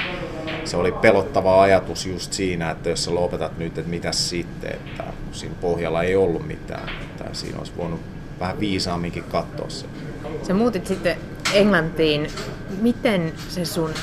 se 0.66 0.78
oli 0.78 0.92
pelottava 0.92 1.62
ajatus 1.62 2.06
just 2.06 2.34
siinä, 2.34 2.72
että 2.72 2.90
jos 2.90 3.04
sä 3.04 3.16
lopetat 3.16 3.58
nyt, 3.58 3.78
että 3.78 3.90
mitä 3.90 4.12
sitten, 4.12 4.72
että 4.72 5.04
siinä 5.32 5.56
pohjalla 5.62 6.04
ei 6.04 6.16
ollut 6.16 6.48
mitään, 6.48 6.90
että 7.02 7.26
siinä 7.34 7.58
olisi 7.58 7.74
voinut 7.78 8.00
vähän 8.40 8.60
viisaamminkin 8.60 9.24
katsoa 9.24 9.70
se. 9.70 9.86
Sä 10.48 10.54
muutit 10.54 10.88
sitten 10.88 11.18
Englantiin. 11.54 12.28
Miten 12.82 13.34
se 13.50 13.66
sun 13.66 13.94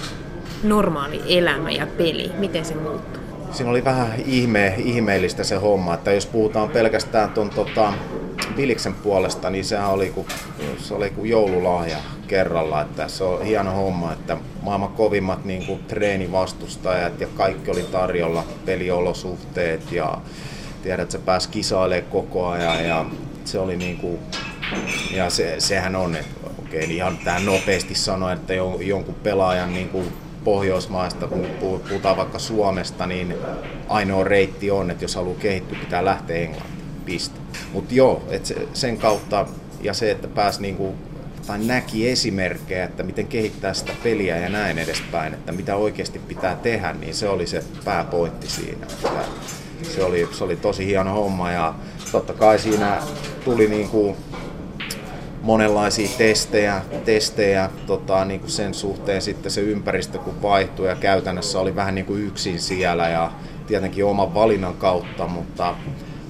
normaali 0.63 1.23
elämä 1.27 1.71
ja 1.71 1.87
peli, 1.87 2.33
miten 2.39 2.65
se 2.65 2.75
muuttuu? 2.75 3.23
Siinä 3.53 3.71
oli 3.71 3.85
vähän 3.85 4.13
ihme, 4.27 4.75
ihmeellistä 4.79 5.45
se 5.45 5.57
homma, 5.57 5.95
että 5.95 6.13
jos 6.13 6.27
puhutaan 6.27 6.69
pelkästään 6.69 7.31
tuon 7.31 7.51
tota, 7.51 7.93
Viliksen 8.57 8.95
puolesta, 8.95 9.51
niin 9.51 9.65
sehän 9.65 9.91
oli 9.91 10.11
kuin, 10.11 10.27
se 10.79 10.95
oli 10.95 11.11
kuin 11.11 11.31
joululahja 11.31 11.97
kerralla. 12.27 12.83
Että 12.83 13.09
se 13.09 13.25
on 13.25 13.45
hieno 13.45 13.73
homma, 13.73 14.13
että 14.13 14.37
maailman 14.63 14.93
kovimmat 14.93 15.45
niin 15.45 15.67
kuin, 15.67 15.85
treenivastustajat 15.89 17.21
ja 17.21 17.27
kaikki 17.37 17.71
oli 17.71 17.83
tarjolla, 17.83 18.45
peliolosuhteet 18.65 19.93
ja 19.93 20.19
tiedät, 20.83 21.03
että 21.03 21.13
se 21.13 21.19
pääsi 21.19 21.49
kisailemaan 21.49 22.11
koko 22.13 22.47
ajan 22.47 22.85
ja 22.85 23.05
se 23.45 23.59
oli 23.59 23.77
niin 23.77 23.97
kuin, 23.97 24.19
ja 25.11 25.31
se, 25.31 25.55
sehän 25.59 25.97
on, 25.97 26.17
että 26.17 26.51
okei, 26.59 26.81
niin 26.81 26.91
ihan 26.91 27.19
tähän 27.25 27.47
nopeasti 27.47 27.95
sanoen, 27.95 28.39
että 28.39 28.55
jonkun 28.81 29.15
pelaajan 29.15 29.75
niin 29.75 29.89
kuin 29.89 30.13
Pohjoismaista, 30.45 31.27
kun 31.27 31.47
puhutaan 31.89 32.17
vaikka 32.17 32.39
Suomesta, 32.39 33.07
niin 33.07 33.35
ainoa 33.89 34.25
reitti 34.25 34.71
on, 34.71 34.91
että 34.91 35.05
jos 35.05 35.15
haluaa 35.15 35.39
kehittyä, 35.39 35.79
pitää 35.81 36.05
lähteä 36.05 36.37
Englantiin. 36.37 36.81
Piste. 37.05 37.41
Mutta 37.73 37.95
joo, 37.95 38.23
et 38.31 38.69
sen 38.75 38.99
kautta 38.99 39.47
ja 39.83 39.95
se, 39.95 40.11
että 40.11 40.29
pääsi 40.29 40.63
niinku, 40.63 40.95
tai 41.47 41.59
näki 41.59 42.11
esimerkkejä, 42.11 42.85
että 42.85 43.03
miten 43.03 43.27
kehittää 43.27 43.75
sitä 43.75 43.93
peliä 44.03 44.37
ja 44.37 44.49
näin 44.49 44.79
edespäin, 44.79 45.35
että 45.35 45.53
mitä 45.53 45.77
oikeasti 45.77 46.19
pitää 46.19 46.57
tehdä, 46.57 46.93
niin 46.93 47.15
se 47.15 47.29
oli 47.29 47.47
se 47.47 47.65
pääpointti 47.85 48.49
siinä. 48.49 48.87
Että 48.91 49.09
se, 49.83 50.05
oli, 50.05 50.29
se 50.33 50.45
oli 50.45 50.57
tosi 50.57 50.87
hieno 50.87 51.13
homma 51.13 51.51
ja 51.51 51.75
totta 52.13 52.33
kai 52.33 52.59
siinä 52.59 53.03
tuli 53.45 53.69
niinku 53.69 54.17
monenlaisia 55.43 56.09
testejä, 56.19 56.83
testejä 57.05 57.71
tota, 57.87 58.25
niin 58.25 58.41
kuin 58.41 58.51
sen 58.51 58.75
suhteen 58.75 59.23
sitten 59.23 59.53
se 59.53 59.61
ympäristö 59.61 60.19
kun 60.19 60.43
vaihtui 60.43 60.89
ja 60.89 60.97
käytännössä 60.97 61.61
oli 61.61 61.77
vähän 61.77 61.95
niin 61.95 62.05
kuin 62.05 62.27
yksin 62.27 62.61
siellä 62.61 63.09
ja 63.09 63.33
tietenkin 63.67 64.05
oman 64.05 64.35
valinnan 64.35 64.75
kautta, 64.75 65.27
mutta 65.27 65.75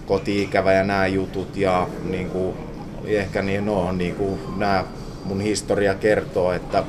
koti-ikävä 0.06 0.72
ja 0.72 0.84
nämä 0.84 1.06
jutut 1.06 1.56
ja 1.56 1.88
niin 2.04 2.30
kuin, 2.30 2.56
ehkä 3.04 3.42
niin, 3.42 3.66
no, 3.66 3.92
niin 3.92 4.14
kuin 4.14 4.40
nämä 4.56 4.84
mun 5.24 5.40
historia 5.40 5.94
kertoo, 5.94 6.52
että 6.52 6.84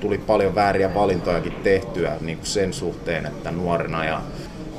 tuli 0.00 0.18
paljon 0.18 0.54
vääriä 0.54 0.94
valintojakin 0.94 1.52
tehtyä 1.52 2.16
niin 2.20 2.38
kuin 2.38 2.46
sen 2.46 2.72
suhteen, 2.72 3.26
että 3.26 3.50
nuorena 3.50 4.04
ja 4.04 4.22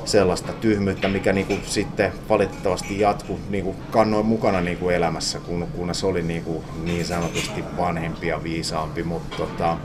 sellaista 0.08 0.52
tyhmyyttä, 0.52 1.08
mikä 1.08 1.32
niinku 1.32 1.54
sitten 1.66 2.12
valitettavasti 2.28 3.00
jatkuu 3.00 3.40
niinku 3.50 3.76
kannoin 3.90 4.26
mukana 4.26 4.60
niinku 4.60 4.88
elämässä, 4.88 5.38
kun, 5.38 5.68
kunnes 5.76 6.04
oli 6.04 6.22
niinku 6.22 6.64
niin 6.84 7.04
sanotusti 7.04 7.64
vanhempi 7.76 8.26
ja 8.26 8.42
viisaampi. 8.42 9.02
Mutta 9.02 9.36
tota, 9.36 9.76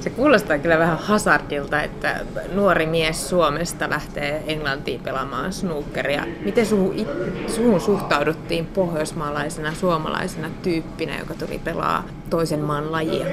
se 0.00 0.10
kuulostaa 0.10 0.58
kyllä 0.58 0.78
vähän 0.78 0.98
hazardilta, 0.98 1.82
että 1.82 2.20
nuori 2.52 2.86
mies 2.86 3.28
Suomesta 3.28 3.90
lähtee 3.90 4.42
Englantiin 4.46 5.00
pelaamaan 5.00 5.52
snookeria. 5.52 6.26
Miten 6.44 6.66
suhun, 6.66 7.06
suhun 7.46 7.80
suhtauduttiin 7.80 8.66
pohjoismaalaisena, 8.66 9.74
suomalaisena 9.74 10.50
tyyppinä, 10.62 11.18
joka 11.18 11.34
tuli 11.34 11.58
pelaa 11.58 12.04
toisen 12.30 12.60
maan 12.60 12.92
lajia? 12.92 13.26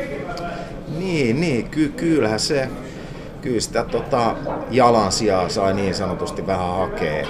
Niin, 0.97 1.41
niin 1.41 1.69
ky- 1.69 1.89
kyllähän 1.89 2.39
se 2.39 2.69
kyllä 3.41 3.59
sitä 3.59 3.83
tota, 3.83 4.35
jalansijaa 4.71 5.49
sai 5.49 5.73
niin 5.73 5.95
sanotusti 5.95 6.47
vähän 6.47 6.75
hakea. 6.75 7.27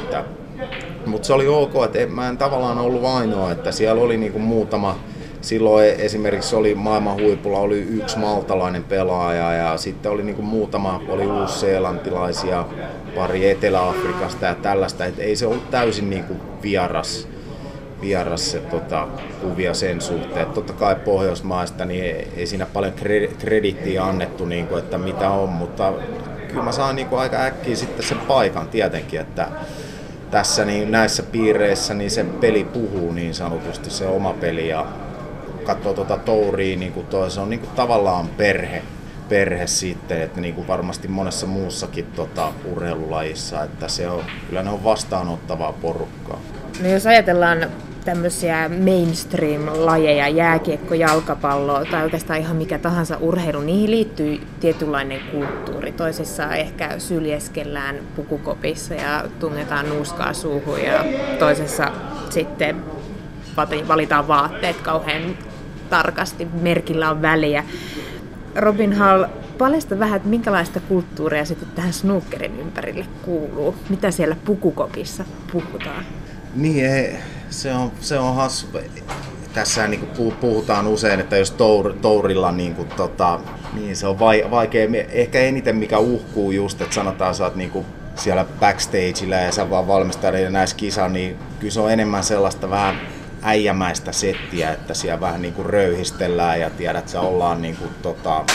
Mutta 1.06 1.26
se 1.26 1.34
oli 1.34 1.48
ok, 1.48 1.74
että 1.86 2.16
mä 2.16 2.30
en 2.30 2.38
tavallaan 2.38 2.78
ollut 2.78 3.06
ainoa, 3.06 3.52
että 3.52 3.72
siellä 3.72 4.02
oli 4.02 4.18
niinku 4.18 4.40
muutama, 4.40 5.00
silloin 5.42 5.90
esimerkiksi 5.90 6.56
oli 6.56 6.76
maailman 6.76 7.22
huipulla 7.22 7.60
oli 7.60 7.80
yksi 7.80 8.18
maltalainen 8.18 8.84
pelaaja 8.84 9.54
ja 9.54 9.78
sitten 9.78 10.12
oli 10.12 10.24
niinku 10.24 10.42
muutama, 10.42 11.02
oli 11.10 11.28
uusseelantilaisia, 11.28 12.66
pari 13.16 13.50
Etelä-Afrikasta 13.50 14.46
ja 14.46 14.56
tällaista, 14.56 15.06
että 15.06 15.22
ei 15.22 15.36
se 15.36 15.48
ollut 15.48 15.72
täysin 15.72 16.10
niinku 16.10 16.34
vieras 16.64 17.28
vieras 18.02 18.52
se 18.52 18.60
tota, 18.60 19.08
kuvia 19.42 19.74
sen 19.74 20.02
suhteen. 20.02 20.48
Totta 20.48 20.74
kai 20.74 20.96
Pohjoismaista 20.96 21.86
niin 21.86 22.04
ei, 22.04 22.32
ei 22.38 22.48
siinä 22.48 22.66
paljon 22.66 22.94
kredittiä 23.40 24.04
annettu, 24.04 24.46
niin 24.46 24.68
kuin, 24.68 24.80
että 24.80 24.98
mitä 24.98 25.30
on, 25.30 25.50
mutta 25.50 25.94
kyllä 26.48 26.64
mä 26.64 26.72
saan 26.72 26.96
niin 26.96 27.08
kuin, 27.08 27.20
aika 27.20 27.38
äkkiä 27.38 27.76
sitten 27.76 28.06
sen 28.06 28.18
paikan 28.18 28.68
tietenkin, 28.68 29.20
että 29.20 29.48
tässä 30.32 30.66
niin 30.66 30.92
näissä 30.92 31.24
piireissä 31.24 31.94
niin 31.94 32.12
se 32.12 32.24
peli 32.24 32.64
puhuu 32.64 33.12
niin 33.12 33.34
sanotusti, 33.34 33.90
se 33.90 34.08
oma 34.08 34.34
peli 34.34 34.68
ja 34.68 34.86
katsoo 35.64 35.94
tuota 35.94 36.18
touria, 36.18 36.78
niin 36.78 36.92
kuin 36.92 37.06
toi, 37.06 37.32
se 37.32 37.40
on 37.40 37.50
niin 37.50 37.60
kuin 37.60 37.72
tavallaan 37.76 38.28
perhe, 38.28 38.82
perhe 39.30 39.68
sitten, 39.68 40.22
että 40.22 40.42
niin 40.42 40.54
kuin 40.54 40.68
varmasti 40.68 41.08
monessa 41.08 41.48
muussakin 41.48 42.06
tota, 42.06 42.52
urheilulajissa, 42.66 43.64
että 43.64 43.88
se 43.88 44.10
on, 44.10 44.24
kyllä 44.48 44.64
ne 44.64 44.70
on 44.70 44.84
vastaanottavaa 44.84 45.74
porukkaa. 45.74 46.40
No 46.82 46.90
jos 46.90 47.08
ajatellaan 47.08 47.70
tämmöisiä 48.10 48.70
mainstream-lajeja, 48.70 50.28
jääkiekko, 50.28 50.94
jalkapallo 50.94 51.86
tai 51.86 52.04
oikeastaan 52.04 52.40
ihan 52.40 52.56
mikä 52.56 52.80
tahansa 52.80 53.18
urheilu, 53.18 53.62
niihin 53.62 53.92
liittyy 53.92 54.42
tietynlainen 54.60 55.20
kulttuuri. 55.32 55.92
Toisessa 55.92 56.56
ehkä 56.56 57.00
syljeskellään 57.00 57.96
pukukopissa 58.16 58.94
ja 58.94 59.26
tungetaan 59.40 59.90
nuuskaa 59.90 60.34
suuhun 60.34 60.82
ja 60.82 61.06
toisessa 61.40 61.92
sitten 62.30 62.76
valitaan 63.88 64.28
vaatteet 64.28 64.78
kauhean 64.82 65.38
tarkasti, 65.90 66.48
merkillä 66.62 67.10
on 67.10 67.22
väliä. 67.22 67.64
Robin 68.56 68.94
Hall, 68.94 69.26
paljasta 69.58 70.00
vähän, 70.00 70.18
että 70.18 70.30
minkälaista 70.30 70.80
kulttuuria 70.80 71.46
sitten 71.46 71.70
tähän 71.76 71.94
snookerin 71.94 72.60
ympärille 72.60 73.06
kuuluu. 73.22 73.76
Mitä 73.90 74.12
siellä 74.12 74.36
pukukopissa 74.46 75.26
puhutaan? 75.52 76.06
Niin, 76.56 76.86
ei, 76.86 77.16
se 77.50 77.74
on, 77.74 77.92
se 78.02 78.20
on 78.20 78.36
hassu. 78.36 78.68
Tässä 79.54 79.88
niin 79.88 80.08
kuin 80.08 80.32
puhutaan 80.32 80.88
usein, 80.88 81.20
että 81.20 81.38
jos 81.38 81.52
tour, 81.52 81.94
tourilla 82.02 82.52
niin 82.52 82.76
kuin, 82.76 82.90
tota, 82.90 83.40
niin 83.74 83.96
se 83.96 84.08
on 84.08 84.20
vaikea, 84.20 84.88
ehkä 85.10 85.40
eniten 85.40 85.76
mikä 85.76 86.00
uhkuu 86.00 86.52
just, 86.52 86.82
että 86.82 86.96
sanotaan 86.96 87.36
sä 87.36 87.44
oot 87.44 87.56
niin 87.56 87.72
kuin 87.72 87.86
siellä 88.16 88.46
backstageilla 88.60 89.36
ja 89.36 89.52
sä 89.52 89.70
vaan 89.70 89.88
valmistelee 89.88 90.50
näissä 90.50 90.76
kisa, 90.76 91.08
niin 91.08 91.38
kyllä 91.60 91.74
se 91.74 91.80
on 91.80 91.92
enemmän 91.92 92.24
sellaista 92.24 92.70
vähän 92.70 93.02
äijämäistä 93.42 94.12
settiä, 94.12 94.74
että 94.74 94.94
siellä 94.94 95.22
vähän 95.22 95.42
niin 95.42 95.54
kuin 95.54 95.66
röyhistellään 95.66 96.60
ja 96.60 96.70
tiedät, 96.70 97.06
että 97.06 97.20
ollaan 97.20 97.62
niin 97.62 97.76
kuin, 97.76 97.92
tota, 98.02 98.46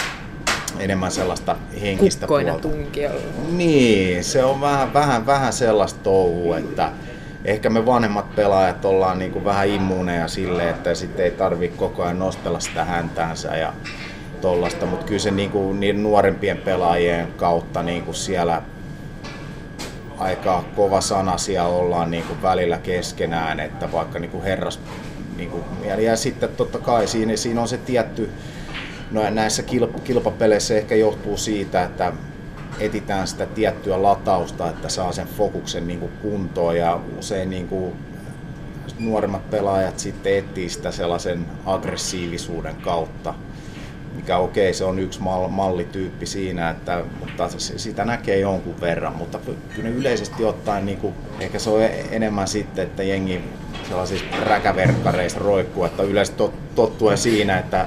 enemmän 0.79 1.11
sellaista 1.11 1.57
henkistä 1.81 2.27
Kukkoina 2.27 2.51
puolta. 2.51 2.69
tunkiolla. 2.69 3.21
Niin, 3.51 4.25
se 4.25 4.45
on 4.45 4.61
vähän, 4.61 4.95
vähän, 4.95 5.27
vähän 5.27 5.53
sellaista 5.53 6.01
touhua, 6.03 6.59
että 6.59 6.91
ehkä 7.45 7.71
me 7.71 7.87
vanhemmat 7.87 8.35
pelaajat 8.37 8.85
ollaan 8.85 9.19
niin 9.19 9.33
kuin 9.33 9.45
vähän 9.45 9.69
immuuneja 9.69 10.29
sille, 10.29 10.71
että 10.71 10.95
sitten 10.95 11.25
ei 11.25 11.31
tarvi 11.31 11.69
koko 11.69 12.03
ajan 12.03 12.19
nostella 12.19 12.61
sitä 12.61 12.85
häntäänsä 12.85 13.57
ja 13.57 13.73
tollasta, 14.41 14.87
mutta 14.87 15.07
kyllä 15.07 15.21
se 15.21 15.31
niin 15.31 15.51
kuin, 15.51 15.81
niin 15.81 16.03
nuorempien 16.03 16.59
pelaajien 16.59 17.29
kautta 17.37 17.83
niin 17.83 18.03
kuin 18.03 18.15
siellä 18.15 18.63
aika 20.19 20.65
kova 20.77 21.01
sanasia 21.01 21.65
ollaan 21.65 22.11
niin 22.11 22.25
kuin 22.25 22.43
välillä 22.43 22.79
keskenään, 22.79 23.61
että 23.61 23.93
vaikka 23.93 24.19
niin 24.19 24.31
kuin 24.31 24.45
herras 24.45 24.81
niin 25.37 25.51
kuin, 25.51 25.65
ja 25.99 26.17
sitten 26.17 26.49
totta 26.49 26.79
kai 26.79 27.07
siinä, 27.07 27.37
siinä 27.37 27.61
on 27.61 27.69
se 27.69 27.79
tietty, 27.79 28.31
no 29.11 29.31
näissä 29.31 29.63
kilpapeleissä 30.05 30.75
ehkä 30.75 30.95
johtuu 30.95 31.37
siitä, 31.37 31.83
että 31.83 32.13
etitään 32.81 33.27
sitä 33.27 33.47
tiettyä 33.47 34.03
latausta, 34.03 34.71
että 34.71 34.89
saa 34.89 35.13
sen 35.13 35.27
fokuksen 35.27 35.87
niin 35.87 36.01
kuin 36.01 36.13
kuntoon 36.23 36.77
ja 36.77 37.01
usein 37.19 37.51
niin 37.51 37.69
kuin 37.69 37.93
nuoremmat 38.99 39.51
pelaajat 39.51 39.99
sitten 39.99 40.37
etsii 40.37 40.69
sitä 40.69 40.91
sellaisen 40.91 41.47
aggressiivisuuden 41.67 42.77
kautta, 42.77 43.35
mikä 44.15 44.37
okei, 44.37 44.65
okay, 44.65 44.75
se 44.75 44.85
on 44.85 44.99
yksi 44.99 45.21
mallityyppi 45.49 46.27
siinä, 46.27 46.71
että, 46.71 47.05
mutta 47.21 47.49
sitä 47.59 48.05
näkee 48.05 48.39
jonkun 48.39 48.81
verran, 48.81 49.17
mutta 49.17 49.41
kyllä 49.75 49.89
yleisesti 49.89 50.45
ottaen 50.45 50.87
niin 50.87 50.99
kuin, 50.99 51.15
ehkä 51.41 51.59
se 51.59 51.71
on 51.71 51.83
enemmän 52.11 52.49
sitten, 52.49 52.85
että 52.85 53.03
jengi 53.03 53.41
sellaisissa 53.89 54.27
räkäverkkareissa 54.45 55.39
roikkuu, 55.39 55.85
että 55.85 56.03
yleensä 56.03 56.33
tottuen 56.75 57.19
siinä, 57.19 57.59
että 57.59 57.87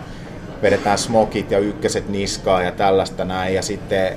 vedetään 0.62 0.98
smokit 0.98 1.51
ja 1.51 1.60
ykköset 1.60 2.10
niskaa 2.10 2.63
ja 2.63 2.72
tällaista 2.72 3.25
näin, 3.25 3.56
ja 3.56 3.62
sitten 3.62 4.13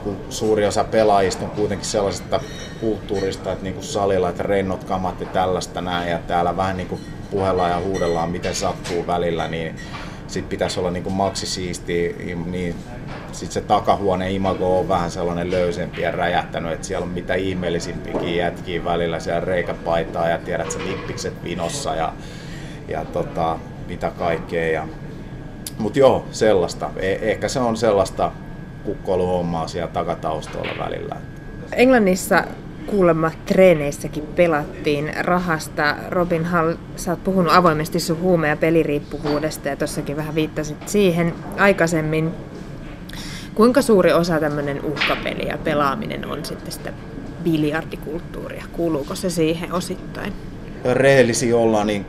kun 0.00 0.16
suuri 0.30 0.66
osa 0.66 0.84
pelaajista 0.84 1.44
on 1.44 1.50
kuitenkin 1.50 1.86
sellaisesta 1.86 2.40
kulttuurista, 2.80 3.52
että 3.52 3.64
niin 3.64 3.74
kuin 3.74 3.84
salilla, 3.84 4.28
että 4.28 4.42
rennot 4.42 4.84
kamat 4.84 5.20
ja 5.20 5.26
tällaista 5.26 5.80
näin, 5.80 6.10
ja 6.10 6.18
täällä 6.18 6.56
vähän 6.56 6.76
niin 6.76 6.88
kuin 6.88 7.00
puhellaan 7.30 7.70
ja 7.70 7.80
huudellaan, 7.80 8.30
miten 8.30 8.54
sattuu 8.54 9.06
välillä, 9.06 9.48
niin 9.48 9.76
sit 10.26 10.48
pitäisi 10.48 10.80
olla 10.80 10.90
niin 10.90 11.02
kuin 11.02 11.14
maksisiisti, 11.14 12.16
niin 12.46 12.74
sitten 13.32 13.52
se 13.52 13.60
takahuone 13.60 14.30
imago 14.30 14.78
on 14.78 14.88
vähän 14.88 15.10
sellainen 15.10 15.50
löysempi 15.50 16.02
ja 16.02 16.10
räjähtänyt, 16.10 16.72
että 16.72 16.86
siellä 16.86 17.04
on 17.04 17.10
mitä 17.10 17.34
ihmeellisimpikin 17.34 18.36
jätkiä 18.36 18.84
välillä 18.84 19.20
siellä 19.20 19.40
reikäpaitaa 19.40 20.28
ja 20.28 20.38
tiedät, 20.38 20.66
että 20.66 20.84
lippikset 20.84 21.44
vinossa 21.44 21.94
ja, 21.94 22.12
ja 22.88 23.04
tota, 23.04 23.58
mitä 23.88 24.10
kaikkea. 24.18 24.72
Ja, 24.72 24.88
mutta 25.78 25.98
joo, 25.98 26.24
sellaista. 26.32 26.90
E- 26.96 27.30
ehkä 27.30 27.48
se 27.48 27.60
on 27.60 27.76
sellaista 27.76 28.32
kukkoiluhommaa 28.84 29.68
siellä 29.68 29.90
takataustoilla 29.92 30.84
välillä. 30.84 31.16
Englannissa 31.72 32.44
kuulemma 32.86 33.30
treeneissäkin 33.46 34.22
pelattiin 34.36 35.12
rahasta. 35.20 35.96
Robin 36.08 36.44
Hall, 36.44 36.74
sä 36.96 37.10
oot 37.10 37.24
puhunut 37.24 37.52
avoimesti 37.52 38.00
sun 38.00 38.20
huume- 38.20 38.48
ja 38.48 38.56
peliriippuvuudesta 38.56 39.68
ja 39.68 39.76
tossakin 39.76 40.16
vähän 40.16 40.34
viittasit 40.34 40.88
siihen 40.88 41.34
aikaisemmin. 41.58 42.30
Kuinka 43.54 43.82
suuri 43.82 44.12
osa 44.12 44.40
tämmöinen 44.40 44.84
uhkapeli 44.84 45.48
ja 45.48 45.58
pelaaminen 45.58 46.26
on 46.26 46.44
sitten 46.44 46.72
sitä 46.72 46.92
biljardikulttuuria? 47.44 48.64
Kuuluuko 48.72 49.14
se 49.14 49.30
siihen 49.30 49.72
osittain? 49.72 50.32
Rehellisiä 50.92 51.56
ollaan, 51.56 51.86
niin 51.86 52.06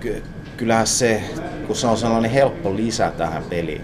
kyllähän 0.58 0.88
se, 0.88 1.24
kun 1.68 1.76
se 1.76 1.88
on 1.88 1.98
sellainen 1.98 2.32
helppo 2.32 2.76
lisä 2.76 3.12
tähän 3.18 3.44
peliin, 3.44 3.82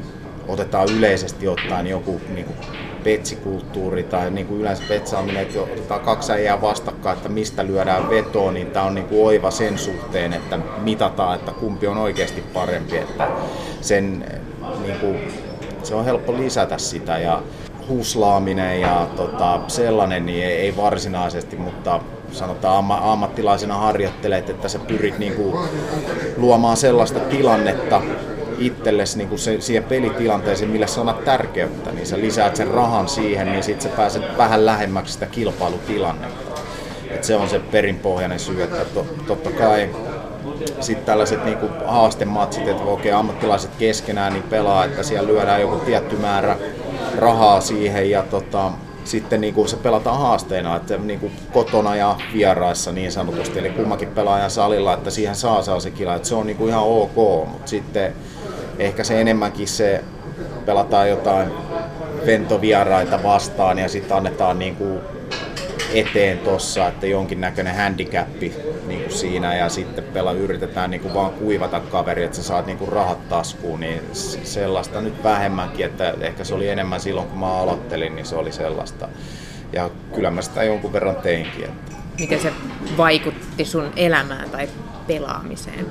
otetaan 0.47 0.87
yleisesti 0.97 1.47
ottaen 1.47 1.87
joku 1.87 2.21
niin 2.33 2.45
kuin 2.45 2.57
petsikulttuuri 3.03 4.03
tai 4.03 4.31
niin 4.31 4.47
kuin 4.47 4.61
yleensä 4.61 4.83
petsaaminen, 4.87 5.41
että 5.41 5.61
otetaan 5.61 6.01
kaksi 6.01 6.31
äijää 6.31 6.61
vastakkain, 6.61 7.17
että 7.17 7.29
mistä 7.29 7.65
lyödään 7.65 8.09
vetoa, 8.09 8.51
niin 8.51 8.67
tämä 8.67 8.85
on 8.85 8.95
niin 8.95 9.07
kuin 9.07 9.25
oiva 9.25 9.51
sen 9.51 9.77
suhteen, 9.77 10.33
että 10.33 10.59
mitataan, 10.83 11.35
että 11.35 11.51
kumpi 11.51 11.87
on 11.87 11.97
oikeasti 11.97 12.41
parempi. 12.41 12.97
Että 12.97 13.27
sen, 13.81 14.25
niin 14.81 14.99
kuin, 14.99 15.19
se 15.83 15.95
on 15.95 16.05
helppo 16.05 16.37
lisätä 16.37 16.77
sitä 16.77 17.17
ja 17.17 17.41
huslaaminen 17.89 18.81
ja 18.81 19.07
tota, 19.15 19.59
sellainen 19.67 20.25
niin 20.25 20.43
ei, 20.43 20.53
ei 20.53 20.77
varsinaisesti, 20.77 21.55
mutta 21.55 21.99
sanotaan 22.31 22.77
amma, 22.77 22.99
ammattilaisena 23.03 23.77
harjoittelet, 23.77 24.49
että 24.49 24.69
sä 24.69 24.79
pyrit 24.79 25.19
niin 25.19 25.33
kuin, 25.33 25.69
luomaan 26.37 26.77
sellaista 26.77 27.19
tilannetta, 27.19 28.01
itsellesi 28.57 29.17
niin 29.17 29.39
se, 29.39 29.61
siihen 29.61 29.83
pelitilanteeseen, 29.83 30.71
millä 30.71 30.87
sä 30.87 31.01
annat 31.01 31.25
tärkeyttä, 31.25 31.91
niin 31.91 32.07
sä 32.07 32.17
lisäät 32.17 32.55
sen 32.55 32.67
rahan 32.67 33.07
siihen, 33.07 33.51
niin 33.51 33.63
sitten 33.63 33.91
sä 33.91 33.97
pääset 33.97 34.23
vähän 34.37 34.65
lähemmäksi 34.65 35.13
sitä 35.13 35.25
kilpailutilannetta. 35.25 36.61
Et 37.11 37.23
se 37.23 37.35
on 37.35 37.49
se 37.49 37.59
perinpohjainen 37.59 38.39
syy, 38.39 38.63
että 38.63 38.85
to, 38.85 39.05
totta 39.27 39.51
kai 39.51 39.89
sitten 40.79 41.05
tällaiset 41.05 41.45
niin 41.45 41.57
kuin 41.57 41.71
haastematsit, 41.85 42.67
että 42.67 42.83
okei, 42.83 43.11
ammattilaiset 43.11 43.71
keskenään 43.79 44.33
niin 44.33 44.43
pelaa, 44.43 44.85
että 44.85 45.03
siellä 45.03 45.27
lyödään 45.27 45.61
joku 45.61 45.75
tietty 45.75 46.15
määrä 46.15 46.57
rahaa 47.17 47.61
siihen 47.61 48.09
ja 48.09 48.23
tota, 48.23 48.71
sitten 49.03 49.41
niin 49.41 49.53
kuin 49.53 49.67
se 49.67 49.77
pelataan 49.77 50.19
haasteena, 50.19 50.75
että 50.75 50.97
niin 50.97 51.19
kuin 51.19 51.31
kotona 51.53 51.95
ja 51.95 52.15
vieraissa 52.33 52.91
niin 52.91 53.11
sanotusti, 53.11 53.59
eli 53.59 53.69
kummakin 53.69 54.07
pelaajan 54.07 54.51
salilla, 54.51 54.93
että 54.93 55.09
siihen 55.09 55.35
saa 55.35 55.61
se 55.79 55.91
kila, 55.91 56.15
että 56.15 56.27
se 56.27 56.35
on 56.35 56.47
niin 56.47 56.57
kuin 56.57 56.69
ihan 56.69 56.83
ok, 56.83 57.15
mutta 57.47 57.67
sitten 57.67 58.13
ehkä 58.79 59.03
se 59.03 59.21
enemmänkin 59.21 59.67
se 59.67 60.03
pelataan 60.65 61.09
jotain 61.09 61.51
ventovieraita 62.25 63.23
vastaan 63.23 63.79
ja 63.79 63.89
sitten 63.89 64.17
annetaan 64.17 64.59
niin 64.59 64.75
kuin 64.75 64.99
eteen 65.93 66.37
tossa, 66.37 66.87
että 66.87 67.07
jonkinnäköinen 67.07 67.75
handicappi 67.75 68.53
niin 68.87 69.01
kuin 69.01 69.13
siinä 69.13 69.55
ja 69.55 69.69
sitten 69.69 70.03
pela 70.03 70.31
yritetään 70.31 70.91
niin 70.91 71.01
kuin 71.01 71.13
vaan 71.13 71.31
kuivata 71.31 71.79
kaveri, 71.79 72.23
että 72.23 72.37
sä 72.37 72.43
saat 72.43 72.65
niin 72.65 72.77
kuin 72.77 72.91
rahat 72.91 73.29
taskuun, 73.29 73.79
niin 73.79 74.01
sellaista 74.43 75.01
nyt 75.01 75.23
vähemmänkin, 75.23 75.85
että 75.85 76.13
ehkä 76.21 76.43
se 76.43 76.53
oli 76.53 76.69
enemmän 76.69 76.99
silloin 76.99 77.27
kun 77.27 77.39
mä 77.39 77.53
aloittelin, 77.53 78.15
niin 78.15 78.25
se 78.25 78.35
oli 78.35 78.51
sellaista. 78.51 79.09
Ja 79.73 79.89
kyllä 80.15 80.31
mä 80.31 80.41
sitä 80.41 80.63
jonkun 80.63 80.93
verran 80.93 81.15
teinkin. 81.15 81.65
Että. 81.65 81.95
Miten 82.19 82.39
se 82.39 82.53
vaikutti 82.97 83.65
sun 83.65 83.91
elämään 83.95 84.49
tai 84.49 84.69
pelaamiseen? 85.07 85.85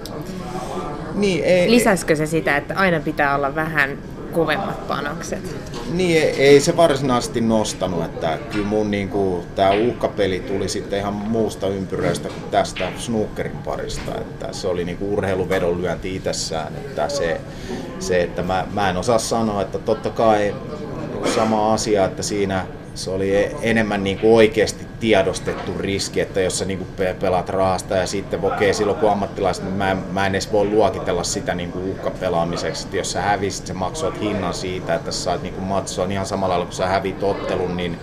Niin, 1.17 1.45
ei, 1.45 1.71
Lisäskö 1.71 2.17
se 2.17 2.27
sitä, 2.27 2.57
että 2.57 2.75
aina 2.77 3.01
pitää 3.01 3.35
olla 3.35 3.55
vähän 3.55 3.99
kovemmat 4.33 4.89
panokset? 4.89 5.57
Niin, 5.93 6.23
ei, 6.23 6.31
ei 6.31 6.61
se 6.61 6.77
varsinaisesti 6.77 7.41
nostanut, 7.41 8.05
että 8.05 8.39
kyllä 8.53 8.67
mun 8.67 8.91
niinku, 8.91 9.45
tämä 9.55 9.71
uhkapeli 9.71 10.41
tuli 10.41 10.69
sitten 10.69 10.99
ihan 10.99 11.15
muusta 11.15 11.69
ympyröistä 11.69 12.29
kuin 12.29 12.51
tästä 12.51 12.89
snookerin 12.99 13.57
parista, 13.57 14.15
että 14.21 14.53
se 14.53 14.69
oli 14.69 14.85
niinku 14.85 15.15
urheiluvedonlyönti 15.15 16.17
itsessään, 16.17 16.73
että 16.77 17.09
se, 17.09 17.41
se 17.99 18.23
että 18.23 18.43
mä, 18.43 18.67
mä 18.73 18.91
en 18.91 18.97
osaa 18.97 19.19
sanoa, 19.19 19.63
että 19.63 19.79
totta 19.79 20.11
kai 20.11 20.55
sama 21.35 21.73
asia, 21.73 22.05
että 22.05 22.23
siinä 22.23 22.67
se 22.95 23.11
oli 23.11 23.51
enemmän 23.63 24.05
niin 24.05 24.19
kuin 24.19 24.35
oikeasti 24.35 24.86
tiedostettu 25.01 25.73
riski, 25.79 26.21
että 26.21 26.41
jos 26.41 26.59
sä 26.59 26.65
niin 26.65 26.87
pelaat 27.21 27.49
rahasta 27.49 27.97
ja 27.97 28.07
sitten 28.07 28.45
okei, 28.45 28.75
silloin 28.75 28.99
kun 28.99 29.11
ammattilaiset, 29.11 29.65
niin 29.65 29.75
mä, 29.75 29.97
mä 30.13 30.27
en 30.27 30.35
edes 30.35 30.53
voi 30.53 30.67
luokitella 30.67 31.25
sitä 31.25 31.55
niin 31.55 31.73
kuin 31.73 31.85
uhkapelaamiseksi, 31.85 32.85
että 32.85 32.97
jos 32.97 33.13
sä 33.13 33.23
hävisit, 33.23 33.67
sä 33.67 33.75
maksoit 33.75 34.21
hinnan 34.21 34.55
siitä, 34.55 34.95
että 34.95 35.13
sä 35.13 35.23
saat 35.23 35.43
niin 35.43 35.55
kuin 35.55 35.65
matsoa, 35.65 36.07
niin 36.07 36.13
ihan 36.13 36.27
samalla 36.27 36.53
lailla 36.53 36.67
kun 36.67 36.75
sä 36.75 36.87
hävit 36.87 37.23
ottelun, 37.23 37.77
niin 37.77 37.99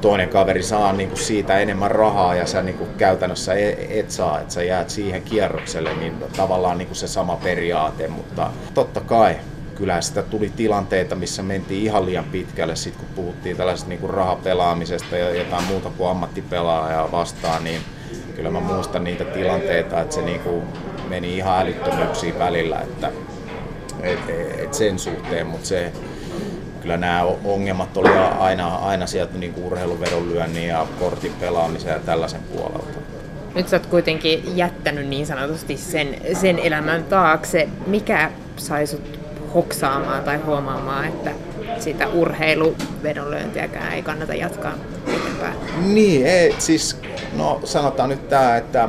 toinen 0.00 0.28
kaveri 0.28 0.62
saa 0.62 0.92
niin 0.92 1.08
kuin 1.08 1.18
siitä 1.18 1.58
enemmän 1.58 1.90
rahaa 1.90 2.34
ja 2.34 2.46
sä 2.46 2.62
niin 2.62 2.78
kuin 2.78 2.90
käytännössä 2.98 3.54
e-, 3.54 3.98
et 4.00 4.10
saa, 4.10 4.40
että 4.40 4.54
sä 4.54 4.62
jäät 4.62 4.90
siihen 4.90 5.22
kierrokselle, 5.22 5.94
niin 5.94 6.14
tavallaan 6.36 6.78
niin 6.78 6.88
kuin 6.88 6.96
se 6.96 7.08
sama 7.08 7.36
periaate, 7.36 8.08
mutta 8.08 8.50
totta 8.74 9.00
kai 9.00 9.36
kyllä 9.78 10.00
sitä 10.00 10.22
tuli 10.22 10.52
tilanteita, 10.56 11.14
missä 11.14 11.42
mentiin 11.42 11.82
ihan 11.82 12.06
liian 12.06 12.24
pitkälle, 12.24 12.76
sit 12.76 12.96
kun 12.96 13.08
puhuttiin 13.16 13.56
tällaisesta 13.56 13.88
niin 13.88 14.00
kuin 14.00 14.10
rahapelaamisesta 14.10 15.16
ja 15.16 15.34
jotain 15.34 15.64
muuta 15.64 15.90
kuin 15.90 16.10
ammattipelaajaa 16.10 17.12
vastaan, 17.12 17.64
niin 17.64 17.80
kyllä 18.36 18.50
mä 18.50 18.60
muistan 18.60 19.04
niitä 19.04 19.24
tilanteita, 19.24 20.00
että 20.00 20.14
se 20.14 20.22
niin 20.22 20.40
kuin 20.40 20.62
meni 21.08 21.36
ihan 21.36 21.60
älyttömyyksiin 21.60 22.38
välillä, 22.38 22.80
että 22.80 23.10
et, 24.02 24.18
et 24.58 24.74
sen 24.74 24.98
suhteen, 24.98 25.46
mutta 25.46 25.66
se, 25.66 25.92
kyllä 26.80 26.96
nämä 26.96 27.22
ongelmat 27.44 27.96
oli 27.96 28.10
aina, 28.38 28.76
aina 28.76 29.06
sieltä 29.06 29.38
niin 29.38 29.52
kuin 29.52 29.66
urheiluvedonlyönnin 29.66 30.68
ja 30.68 30.86
kortin 30.98 31.32
pelaamisen 31.40 31.92
ja 31.92 31.98
tällaisen 31.98 32.40
puolelta. 32.42 32.98
Nyt 33.54 33.68
sä 33.68 33.76
oot 33.76 33.86
kuitenkin 33.86 34.56
jättänyt 34.56 35.06
niin 35.06 35.26
sanotusti 35.26 35.76
sen, 35.76 36.16
sen 36.32 36.58
elämän 36.58 37.04
taakse. 37.04 37.68
Mikä 37.86 38.30
sai 38.56 38.86
sut 38.86 39.17
hoksaamaan 39.54 40.24
tai 40.24 40.36
huomaamaan, 40.36 41.04
että 41.04 41.30
sitä 41.78 42.08
urheiluvedonlyöntiäkään 42.08 43.92
ei 43.92 44.02
kannata 44.02 44.34
jatkaa 44.34 44.74
eteenpäin. 45.06 45.54
Niin, 45.94 46.26
ei, 46.26 46.54
siis 46.58 47.00
no 47.36 47.60
sanotaan 47.64 48.08
nyt 48.08 48.28
tämä, 48.28 48.56
että 48.56 48.88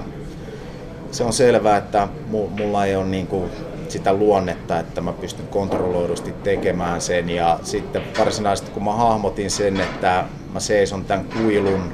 se 1.12 1.24
on 1.24 1.34
selvää, 1.34 1.78
että 1.78 2.08
mulla 2.28 2.86
ei 2.86 2.96
ole 2.96 3.06
niin 3.06 3.28
kuin 3.28 3.52
sitä 3.88 4.14
luonnetta, 4.14 4.80
että 4.80 5.02
mä 5.02 5.14
pystyn 5.14 5.48
kontrolloidusti 5.48 6.32
tekemään 6.32 7.02
sen 7.02 7.30
ja 7.30 7.60
sitten 7.64 8.02
varsinaisesti 8.20 8.72
kun 8.72 8.84
mä 8.84 8.94
hahmotin 8.94 9.52
sen, 9.52 9.80
että 9.80 10.26
mä 10.54 10.60
seison 10.60 11.06
tämän 11.06 11.26
kuilun, 11.26 11.94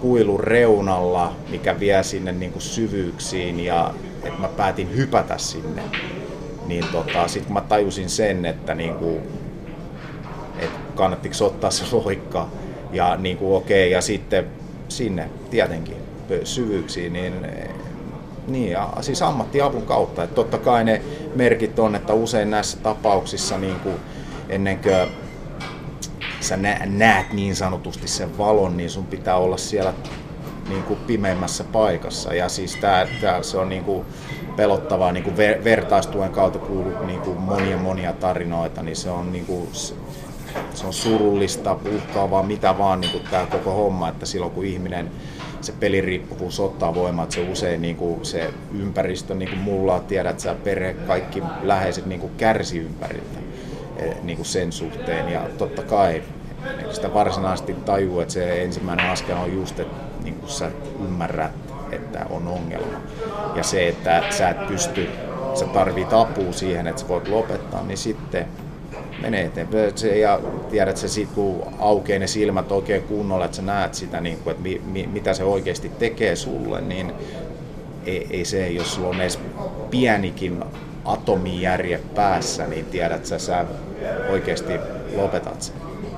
kuilun 0.00 0.40
reunalla, 0.40 1.36
mikä 1.50 1.80
vie 1.80 2.02
sinne 2.02 2.32
niin 2.32 2.52
kuin 2.52 2.62
syvyyksiin 2.62 3.60
ja 3.60 3.94
että 4.24 4.40
mä 4.40 4.48
päätin 4.48 4.96
hypätä 4.96 5.38
sinne 5.38 5.82
niin 6.68 6.84
tota, 6.92 7.28
sitten 7.28 7.52
mä 7.52 7.60
tajusin 7.60 8.08
sen, 8.08 8.46
että 8.46 8.74
niinku, 8.74 9.20
et 10.58 10.70
kannattiko 10.94 11.34
ottaa 11.40 11.70
se 11.70 11.96
loikka 11.96 12.48
ja 12.92 13.16
niinku, 13.16 13.56
okei, 13.56 13.84
okay, 13.84 13.92
ja 13.92 14.00
sitten 14.00 14.46
sinne 14.88 15.30
tietenkin 15.50 15.96
syvyyksiin, 16.44 17.12
niin 17.12 17.34
niin, 18.46 18.70
ja 18.70 18.92
siis 19.00 19.22
ammattiavun 19.22 19.86
kautta. 19.86 20.22
Että 20.22 20.34
totta 20.34 20.58
kai 20.58 20.84
ne 20.84 21.02
merkit 21.34 21.78
on, 21.78 21.94
että 21.94 22.14
usein 22.14 22.50
näissä 22.50 22.78
tapauksissa 22.78 23.58
niin 23.58 23.80
kuin 23.80 23.96
ennen 24.48 24.78
kuin 24.78 25.08
sä 26.40 26.56
näet 26.86 27.32
niin 27.32 27.56
sanotusti 27.56 28.08
sen 28.08 28.38
valon, 28.38 28.76
niin 28.76 28.90
sun 28.90 29.06
pitää 29.06 29.36
olla 29.36 29.56
siellä 29.56 29.94
niin 30.68 30.82
kuin 30.82 30.98
pimeimmässä 31.06 31.64
paikassa. 31.64 32.34
Ja 32.34 32.48
siis 32.48 32.76
tää, 32.76 33.06
tää 33.20 33.42
se 33.42 33.58
on 33.58 33.68
niin 33.68 33.84
kuin 33.84 34.06
pelottavaa 34.56 35.12
niin 35.12 35.24
kuin 35.24 35.36
ver, 35.36 35.64
vertaistuen 35.64 36.30
kautta 36.30 36.58
kuullut 36.58 37.06
niin 37.06 37.20
kuin 37.20 37.40
monia 37.40 37.76
monia 37.76 38.12
tarinoita, 38.12 38.82
niin 38.82 38.96
se 38.96 39.10
on, 39.10 39.32
niin 39.32 39.46
kuin, 39.46 39.68
se 40.74 40.86
on 40.86 40.92
surullista, 40.92 41.76
uhkaavaa, 41.94 42.42
mitä 42.42 42.78
vaan 42.78 43.00
niin 43.00 43.12
kuin 43.12 43.24
tämä 43.30 43.46
koko 43.46 43.70
homma, 43.70 44.08
että 44.08 44.26
silloin 44.26 44.52
kun 44.52 44.64
ihminen 44.64 45.10
se 45.60 45.72
peliriippuvuus 45.72 46.60
ottaa 46.60 46.94
voimaa, 46.94 47.22
että 47.22 47.34
se 47.34 47.48
usein 47.50 47.82
niin 47.82 47.96
kuin 47.96 48.24
se 48.24 48.50
ympäristö, 48.78 49.34
niin 49.34 49.48
kuin 49.48 49.60
mulla 49.60 50.00
tiedät, 50.00 50.36
että 50.36 50.54
perhe, 50.64 50.94
kaikki 50.94 51.42
läheiset 51.62 52.06
niin 52.06 52.20
kuin 52.20 52.32
kärsi 52.36 52.78
ympäriltä 52.78 53.38
eh, 53.96 54.16
niin 54.22 54.36
kuin 54.36 54.46
sen 54.46 54.72
suhteen. 54.72 55.28
Ja 55.28 55.40
totta 55.58 55.82
kai 55.82 56.22
sitä 56.92 57.14
varsinaisesti 57.14 57.74
tajuu, 57.74 58.20
että 58.20 58.34
se 58.34 58.62
ensimmäinen 58.62 59.10
askel 59.10 59.36
on 59.36 59.54
just, 59.54 59.80
että 59.80 59.96
niin 60.24 60.34
kuin 60.34 60.50
sä 60.50 60.70
ymmärrät, 61.04 61.65
että 61.92 62.26
on 62.30 62.48
ongelma. 62.48 62.98
Ja 63.54 63.62
se, 63.62 63.88
että 63.88 64.22
sä 64.30 64.48
et 64.48 64.66
pysty, 64.66 65.08
sä 65.54 65.66
tarvit 65.66 66.12
apua 66.12 66.52
siihen, 66.52 66.86
että 66.86 67.00
sä 67.02 67.08
voit 67.08 67.28
lopettaa, 67.28 67.82
niin 67.82 67.98
sitten 67.98 68.46
menee 69.22 69.44
eteenpäin. 69.44 69.92
Ja 70.20 70.40
tiedät 70.70 70.96
se 70.96 71.08
sit, 71.08 71.28
kun 71.34 71.62
aukeaa 71.78 72.18
ne 72.18 72.26
silmät 72.26 72.72
oikein 72.72 73.02
kunnolla, 73.02 73.44
että 73.44 73.56
sä 73.56 73.62
näet 73.62 73.94
sitä, 73.94 74.20
niin 74.20 74.38
kuin, 74.38 74.50
että 74.50 74.62
mi, 74.62 74.82
mi, 74.84 75.06
mitä 75.12 75.34
se 75.34 75.44
oikeasti 75.44 75.88
tekee 75.88 76.36
sulle, 76.36 76.80
niin 76.80 77.12
ei, 78.06 78.26
ei 78.30 78.44
se, 78.44 78.68
jos 78.68 78.94
sulla 78.94 79.08
on 79.08 79.20
edes 79.20 79.38
pienikin 79.90 80.64
atomijärje 81.04 82.00
päässä, 82.14 82.66
niin 82.66 82.84
tiedät 82.84 83.26
sä, 83.26 83.38
sä 83.38 83.64
oikeasti 84.30 84.72
lopetat 85.16 85.62
sen. 85.62 85.76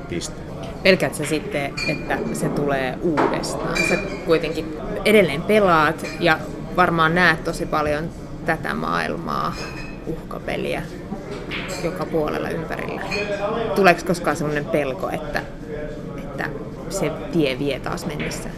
Piste. 0.09 0.35
Pelkät 0.83 1.14
sä 1.14 1.26
sitten, 1.26 1.74
että 1.88 2.18
se 2.33 2.48
tulee 2.48 2.98
uudestaan? 3.02 3.76
Sä 3.88 3.96
kuitenkin 4.26 4.76
edelleen 5.05 5.43
pelaat 5.43 6.07
ja 6.21 6.39
varmaan 6.77 7.15
näet 7.15 7.45
tosi 7.45 7.67
paljon 7.67 8.11
tätä 8.47 8.75
maailmaa, 8.75 9.55
uhkapeliä, 10.07 10.83
joka 11.85 12.07
puolella 12.07 12.51
ympärillä. 12.51 13.01
Tuleeko 13.75 14.01
koskaan 14.07 14.37
sellainen 14.37 14.65
pelko, 14.65 15.11
että, 15.11 15.43
että 16.19 16.51
se 16.89 17.11
tie 17.33 17.59
vie 17.59 17.81
taas 17.81 18.07
mennessä? 18.07 18.49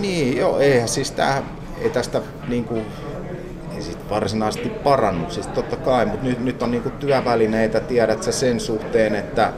Niin, 0.00 0.36
joo, 0.36 0.58
eihän 0.58 0.88
siis 0.88 1.10
tää, 1.10 1.42
ei 1.80 1.90
tästä 1.90 2.22
niinku, 2.48 2.82
ei 3.74 3.82
sit 3.82 4.10
varsinaisesti 4.10 4.68
parannu, 4.68 5.30
siis 5.30 5.46
totta 5.46 5.76
kai, 5.76 6.06
mutta 6.06 6.26
nyt, 6.26 6.40
nyt 6.44 6.62
on 6.62 6.70
niinku 6.70 6.90
työvälineitä, 6.90 7.80
tiedät 7.80 8.22
sä 8.22 8.32
sen 8.32 8.60
suhteen, 8.60 9.14
että 9.14 9.52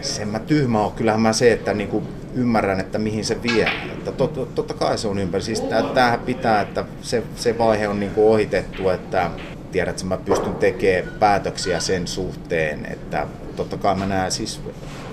sen 0.00 0.28
mä 0.28 0.38
tyhmä 0.38 0.80
on, 0.80 0.92
kyllähän 0.92 1.20
mä 1.20 1.32
se, 1.32 1.52
että 1.52 1.74
niinku 1.74 2.02
ymmärrän, 2.34 2.80
että 2.80 2.98
mihin 2.98 3.24
se 3.24 3.42
vie. 3.42 3.68
Että 3.92 4.12
tot, 4.12 4.54
totta 4.54 4.74
kai 4.74 4.98
se 4.98 5.08
on 5.08 5.18
ympäri. 5.18 5.44
Siis 5.44 5.60
tämähän 5.94 6.20
pitää, 6.20 6.60
että 6.60 6.84
se, 7.02 7.22
se 7.36 7.58
vaihe 7.58 7.88
on 7.88 8.00
niinku 8.00 8.32
ohitettu, 8.32 8.88
että 8.88 9.30
tiedät, 9.72 9.94
että 9.94 10.06
mä 10.06 10.16
pystyn 10.16 10.54
tekemään 10.54 11.14
päätöksiä 11.18 11.80
sen 11.80 12.06
suhteen, 12.06 12.86
että 12.92 13.26
totta 13.56 13.76
kai 13.76 13.94
mä 13.94 14.06
näen, 14.06 14.32
siis 14.32 14.60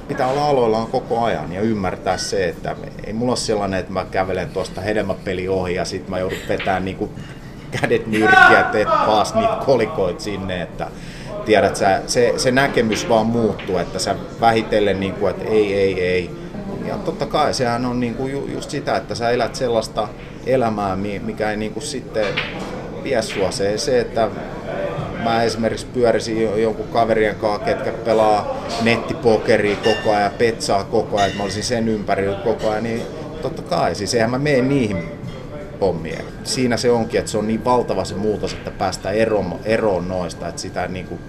pitää 0.08 0.28
olla 0.28 0.46
aloillaan 0.46 0.88
koko 0.88 1.24
ajan 1.24 1.54
ja 1.54 1.62
ymmärtää 1.62 2.18
se, 2.18 2.48
että 2.48 2.76
ei 3.04 3.14
mulla 3.14 3.32
ole 3.32 3.38
sellainen, 3.38 3.80
että 3.80 3.94
mä 3.94 4.06
kävelen 4.12 4.50
tuosta 4.50 4.82
hedelmäpeli 4.82 5.48
ohi 5.48 5.76
ja 5.76 5.86
sitten 5.86 6.10
mä 6.10 6.20
joudun 6.20 6.38
vetämään 6.50 6.86
niinku 6.86 7.10
kädet 7.82 8.08
nyrkkiä, 8.08 8.64
teet 8.72 8.88
paas 8.88 9.36
niitä 9.36 9.58
kolikoit 9.66 10.20
sinne, 10.20 10.62
että 10.62 10.88
tiedät 11.46 11.76
sä, 11.76 12.02
se, 12.08 12.34
se 12.38 12.52
näkemys 12.52 13.10
vaan 13.10 13.26
muuttuu, 13.26 13.78
että 13.78 14.00
sä 14.00 14.16
vähitellen 14.42 15.00
niin 15.00 15.14
kuin, 15.14 15.30
että 15.30 15.46
ei, 15.46 15.74
ei, 15.74 16.02
ei. 16.02 16.39
Ja 16.90 16.98
totta 16.98 17.26
kai 17.26 17.54
sehän 17.54 17.86
on 17.86 18.00
niin 18.00 18.16
kuin 18.16 18.32
ju, 18.32 18.48
just 18.48 18.70
sitä, 18.70 18.98
että 18.98 19.16
sä 19.16 19.30
elät 19.30 19.56
sellaista 19.56 20.08
elämää, 20.46 20.96
mikä 20.96 21.52
ei 21.52 21.58
niin 21.58 21.74
kuin 21.74 21.84
sitten 21.84 22.26
vie 23.04 23.22
sua. 23.22 23.52
Se, 23.52 23.78
se, 23.78 24.00
että 24.00 24.30
mä 25.24 25.44
esimerkiksi 25.44 25.86
pyörisin 25.94 26.62
jonkun 26.62 26.88
kaverien 26.88 27.36
kanssa, 27.36 27.66
ketkä 27.66 27.92
pelaa 27.92 28.58
nettipokeria 28.82 29.76
koko 29.76 30.16
ajan, 30.16 30.32
petsaa 30.32 30.84
koko 30.84 31.18
ajan, 31.18 31.28
että 31.28 31.38
mä 31.38 31.44
olisin 31.44 31.64
sen 31.64 31.90
ympärillä 31.90 32.38
koko 32.38 32.70
ajan, 32.70 32.84
niin 32.84 33.02
totta 33.42 33.62
kai, 33.62 33.96
siis 33.96 34.14
eihän 34.14 34.32
mä 34.32 34.38
mene 34.38 34.62
niihin 34.62 35.04
hommiin. 35.82 36.26
Siinä 36.44 36.78
se 36.78 36.92
onkin, 36.92 37.20
että 37.20 37.32
se 37.32 37.38
on 37.38 37.48
niin 37.48 37.66
valtava 37.66 38.06
se 38.06 38.16
muutos, 38.16 38.54
että 38.54 38.72
päästään 38.72 39.16
eroon, 39.16 39.60
eroon 39.66 40.08
noista, 40.08 40.48
että 40.48 40.62
sitä 40.62 40.88
niin 40.88 41.08
kuin 41.08 41.20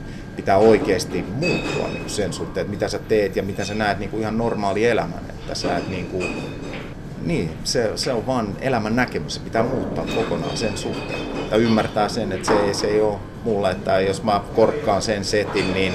pitää 0.40 0.57
oikeasti 0.57 1.24
muuttua 1.33 1.87
niin 1.88 2.00
kuin 2.00 2.11
sen 2.11 2.33
suhteen, 2.33 2.62
että 2.62 2.70
mitä 2.70 2.88
sä 2.88 2.98
teet 2.98 3.37
ja 3.37 3.42
mitä 3.42 3.64
sä 3.64 3.74
näet 3.74 3.98
niin 3.98 4.11
kuin 4.11 4.20
ihan 4.20 4.38
normaali 4.38 4.87
elämän. 4.87 5.20
Että 5.29 5.55
sä 5.55 5.76
et 5.76 5.88
niin 5.88 6.07
kuin, 6.07 6.26
niin, 7.22 7.50
se, 7.64 7.92
se 7.94 8.12
on 8.12 8.26
vaan 8.26 8.48
elämän 8.61 8.96
näkemys, 8.96 9.35
se 9.35 9.40
pitää 9.40 9.62
muuttaa 9.62 10.05
kokonaan 10.14 10.57
sen 10.57 10.76
suhteen. 10.76 11.20
Ja 11.50 11.57
ymmärtää 11.57 12.09
sen, 12.09 12.33
että 12.33 12.48
se, 12.48 12.74
se 12.74 12.87
ei 12.87 13.00
ole 13.00 13.18
mulle, 13.44 13.70
että 13.70 14.00
jos 14.00 14.22
mä 14.22 14.40
korkkaan 14.55 15.03
sen 15.03 15.24
setin, 15.24 15.74
niin 15.74 15.92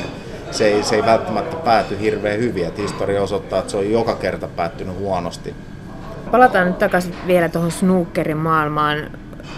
se 0.52 0.68
ei, 0.68 0.84
se 0.84 0.96
ei 0.96 1.06
välttämättä 1.06 1.56
pääty 1.56 2.00
hirveän 2.00 2.40
hyvin. 2.40 2.66
Että 2.66 2.82
historia 2.82 3.22
osoittaa, 3.22 3.60
että 3.60 3.72
se 3.72 3.78
on 3.78 3.92
joka 3.92 4.16
kerta 4.16 4.48
päättynyt 4.48 4.96
huonosti. 4.96 5.56
Palataan 6.32 6.68
nyt 6.68 6.80
takaisin 6.80 7.16
vielä 7.28 7.50
tuohon 7.50 7.72
snookerin 7.72 8.38
maailmaan. 8.38 9.12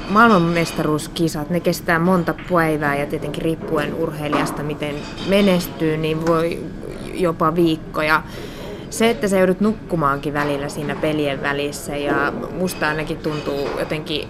Maailmanmestaruuskisat, 0.09 1.49
ne 1.49 1.59
kestää 1.59 1.99
monta 1.99 2.33
päivää 2.49 2.95
ja 2.95 3.05
tietenkin 3.05 3.41
riippuen 3.41 3.93
urheilijasta, 3.93 4.63
miten 4.63 4.95
menestyy, 5.29 5.97
niin 5.97 6.27
voi 6.27 6.63
jopa 7.13 7.55
viikkoja 7.55 8.23
se, 8.89 9.09
että 9.09 9.27
sä 9.27 9.37
joudut 9.37 9.61
nukkumaankin 9.61 10.33
välillä 10.33 10.69
siinä 10.69 10.95
pelien 10.95 11.41
välissä 11.41 11.95
ja 11.95 12.33
musta 12.57 12.87
ainakin 12.87 13.17
tuntuu 13.17 13.69
jotenkin 13.79 14.27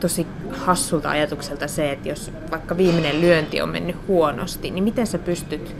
tosi 0.00 0.26
hassulta 0.58 1.10
ajatukselta 1.10 1.68
se, 1.68 1.92
että 1.92 2.08
jos 2.08 2.32
vaikka 2.50 2.76
viimeinen 2.76 3.20
lyönti 3.20 3.62
on 3.62 3.68
mennyt 3.68 3.96
huonosti, 4.08 4.70
niin 4.70 4.84
miten 4.84 5.06
sä 5.06 5.18
pystyt 5.18 5.76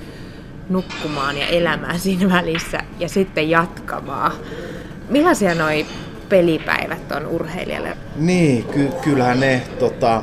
nukkumaan 0.69 1.39
ja 1.39 1.47
elämään 1.47 1.99
siinä 1.99 2.29
välissä 2.29 2.81
ja 2.99 3.09
sitten 3.09 3.51
jatkamaan? 3.51 4.33
Millaisia 5.09 5.55
noi 5.55 5.87
pelipäivät 6.31 7.13
on 7.13 7.27
urheilijalle? 7.27 7.97
Niin, 8.17 8.65
ky- 8.65 8.93
kyllähän 9.03 9.41
ne 9.41 9.63
tota, 9.79 10.23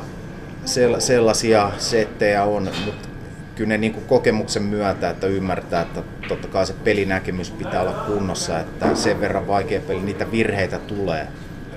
sellaisia 0.98 1.70
settejä 1.78 2.44
on, 2.44 2.70
mutta 2.84 3.08
kyllä 3.54 3.68
ne 3.68 3.78
niin 3.78 3.92
kuin 3.92 4.04
kokemuksen 4.04 4.62
myötä, 4.62 5.10
että 5.10 5.26
ymmärtää, 5.26 5.82
että 5.82 6.02
totta 6.28 6.48
kai 6.48 6.66
se 6.66 6.72
pelinäkemys 6.84 7.50
pitää 7.50 7.80
olla 7.80 7.92
kunnossa, 7.92 8.60
että 8.60 8.94
sen 8.94 9.20
verran 9.20 9.46
vaikea 9.46 9.80
peli, 9.80 10.00
niitä 10.00 10.30
virheitä 10.30 10.78
tulee. 10.78 11.26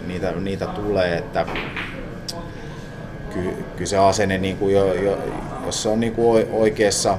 Niitä, 0.07 0.31
niitä 0.31 0.65
tulee, 0.67 1.17
että 1.17 1.45
kyllä, 3.33 3.51
kyllä 3.75 3.89
se 3.89 3.97
asenne, 3.97 4.37
niin 4.37 4.57
kuin 4.57 4.73
jo, 4.73 4.93
jo, 4.93 5.19
jos 5.65 5.83
se 5.83 5.89
on 5.89 5.99
niin 5.99 6.13
kuin 6.13 6.47
oikeassa 6.51 7.17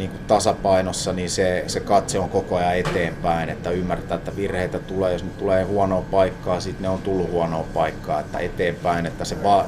niin 0.00 0.10
kuin 0.10 0.24
tasapainossa, 0.26 1.12
niin 1.12 1.30
se, 1.30 1.64
se 1.66 1.80
katse 1.80 2.18
on 2.18 2.30
koko 2.30 2.56
ajan 2.56 2.76
eteenpäin, 2.76 3.48
että 3.48 3.70
ymmärtää, 3.70 4.16
että 4.16 4.36
virheitä 4.36 4.78
tulee, 4.78 5.12
jos 5.12 5.24
nyt 5.24 5.38
tulee 5.38 5.64
huonoa 5.64 6.02
paikkaa, 6.10 6.60
sitten 6.60 6.82
ne 6.82 6.88
on 6.88 6.98
tullut 6.98 7.30
huonoa 7.30 7.64
paikkaa, 7.74 8.20
että 8.20 8.38
eteenpäin, 8.38 9.06
että 9.06 9.24
se, 9.24 9.42
va, 9.42 9.66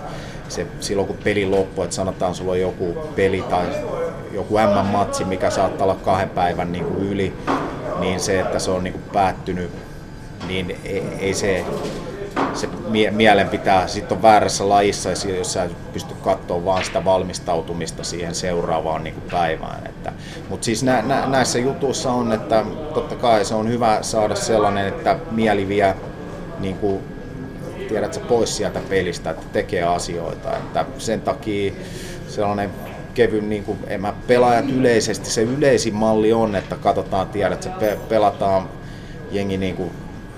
se 0.48 0.66
silloin 0.80 1.06
kun 1.06 1.18
peli 1.24 1.46
loppuu, 1.46 1.84
että 1.84 1.96
sanotaan 1.96 2.34
sulla 2.34 2.52
on 2.52 2.60
joku 2.60 2.96
peli 3.16 3.42
tai 3.42 3.66
joku 4.32 4.54
M-matsi, 4.54 5.24
mikä 5.24 5.50
saattaa 5.50 5.84
olla 5.84 5.94
kahden 5.94 6.30
päivän 6.30 6.72
niin 6.72 6.84
kuin 6.84 7.08
yli, 7.08 7.34
niin 7.98 8.20
se, 8.20 8.40
että 8.40 8.58
se 8.58 8.70
on 8.70 8.84
niin 8.84 8.94
kuin 8.94 9.04
päättynyt, 9.12 9.70
niin 10.46 10.76
ei, 10.84 11.02
ei 11.20 11.34
se, 11.34 11.64
se 12.54 12.68
mie- 12.88 13.10
mielen 13.10 13.48
pitää, 13.48 13.86
sitten 13.86 14.16
on 14.16 14.22
väärässä 14.22 14.68
lajissa, 14.68 15.10
jos 15.10 15.52
sä 15.52 15.68
pysty 15.92 16.14
katsoa 16.14 16.64
vaan 16.64 16.84
sitä 16.84 17.04
valmistautumista 17.04 18.04
siihen 18.04 18.34
seuraavaan 18.34 19.04
niin 19.04 19.14
kuin 19.14 19.30
päivään. 19.30 19.86
Että, 19.86 20.12
mutta 20.48 20.64
siis 20.64 20.82
nä, 20.82 21.02
nä, 21.02 21.26
näissä 21.26 21.58
jutuissa 21.58 22.12
on, 22.12 22.32
että 22.32 22.64
totta 22.94 23.14
kai 23.14 23.44
se 23.44 23.54
on 23.54 23.68
hyvä 23.68 23.98
saada 24.02 24.34
sellainen, 24.34 24.86
että 24.88 25.16
mieli 25.30 25.68
vie 25.68 25.94
niin 26.58 26.78
kuin, 26.78 27.02
tiedät 27.88 28.14
sä, 28.14 28.20
pois 28.20 28.56
sieltä 28.56 28.80
pelistä, 28.88 29.30
että 29.30 29.46
tekee 29.52 29.82
asioita. 29.82 30.56
Että 30.56 30.84
sen 30.98 31.20
takia 31.20 31.72
sellainen 32.28 32.70
kevyn, 33.14 33.48
niin 33.48 33.64
kuin, 33.64 33.78
en 33.86 34.00
mä 34.00 34.14
pelaajat 34.26 34.70
yleisesti, 34.70 35.30
se 35.30 35.42
yleisin 35.42 35.94
malli 35.94 36.32
on, 36.32 36.56
että 36.56 36.76
katsotaan, 36.76 37.28
tiedät, 37.28 37.68
pe- 37.80 37.98
pelataan 38.08 38.68
jengi 39.30 39.56
niin 39.56 39.76
kuin 39.76 39.90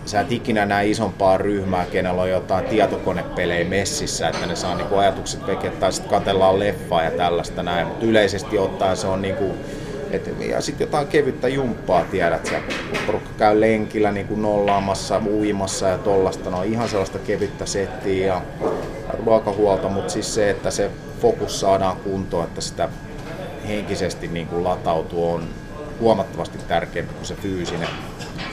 sä 0.07 0.21
et 0.21 0.33
ikinä 0.33 0.67
näe 0.67 0.87
isompaa 0.87 1.39
ryhmää, 1.39 1.87
kenellä 1.87 2.23
on 2.23 2.31
jotain 2.31 2.65
tietokonepelejä 2.65 3.65
messissä, 3.65 4.29
että 4.29 4.47
ne 4.47 4.57
saa 4.57 4.75
niinku 4.75 4.97
ajatukset 4.97 5.47
veke, 5.47 5.71
tai 5.71 5.93
sitten 5.93 6.11
katellaan 6.11 6.59
leffaa 6.59 7.03
ja 7.03 7.11
tällaista 7.11 7.63
näin, 7.63 7.87
mutta 7.87 8.07
yleisesti 8.07 8.59
ottaen 8.59 8.97
se 8.97 9.07
on 9.07 9.23
niinku, 9.23 9.55
et, 10.11 10.31
ja 10.51 10.61
sitten 10.61 10.85
jotain 10.85 11.07
kevyttä 11.07 11.49
jumppaa, 11.49 12.05
tiedät 12.05 12.47
sä, 12.47 12.61
kun 12.61 12.99
porukka 13.07 13.31
käy 13.39 13.61
lenkillä 13.61 14.13
niinku 14.13 14.37
nollaamassa, 14.37 15.23
uimassa 15.27 15.89
ja 15.89 15.99
tollasta, 15.99 16.51
no 16.51 16.63
ihan 16.63 16.89
sellaista 16.89 17.19
kevyttä 17.19 17.67
settiä 17.67 18.27
ja 18.27 18.43
ruokahuolta, 19.25 19.89
mutta 19.89 20.13
siis 20.13 20.35
se, 20.35 20.51
että 20.51 20.71
se 20.71 20.91
fokus 21.21 21.61
saadaan 21.61 21.97
kuntoon, 21.97 22.45
että 22.45 22.61
sitä 22.61 22.89
henkisesti 23.69 24.29
niin 24.29 24.47
kuin 24.47 24.65
latautuu 24.65 25.33
on 25.33 25.45
huomattavasti 26.01 26.59
tärkeämpi 26.69 27.15
kuin 27.15 27.27
se 27.27 27.35
fyysinen, 27.35 27.89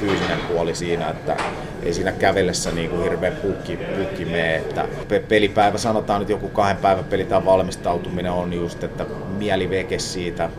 fyysinen 0.02 0.40
puoli 0.40 0.76
siinä, 0.76 1.10
että 1.10 1.38
ei 1.84 1.94
siinä 1.94 2.12
kävellessä 2.12 2.72
niin 2.72 2.90
kuin 2.90 3.04
hirveä 3.04 3.32
pukki, 3.32 3.78
pukki 3.98 4.26
mene. 4.26 4.56
Että 4.56 4.86
pelipäivä, 5.30 5.78
sanotaan 5.78 6.20
nyt 6.20 6.30
joku 6.30 6.50
kahden 6.50 6.78
päivän 6.78 7.04
peli 7.04 7.26
tai 7.26 7.46
valmistautuminen 7.46 8.32
on 8.32 8.54
just, 8.54 8.84
että 8.84 9.06
mieli 9.38 9.70
veke 9.70 10.00
siitä 10.00 10.50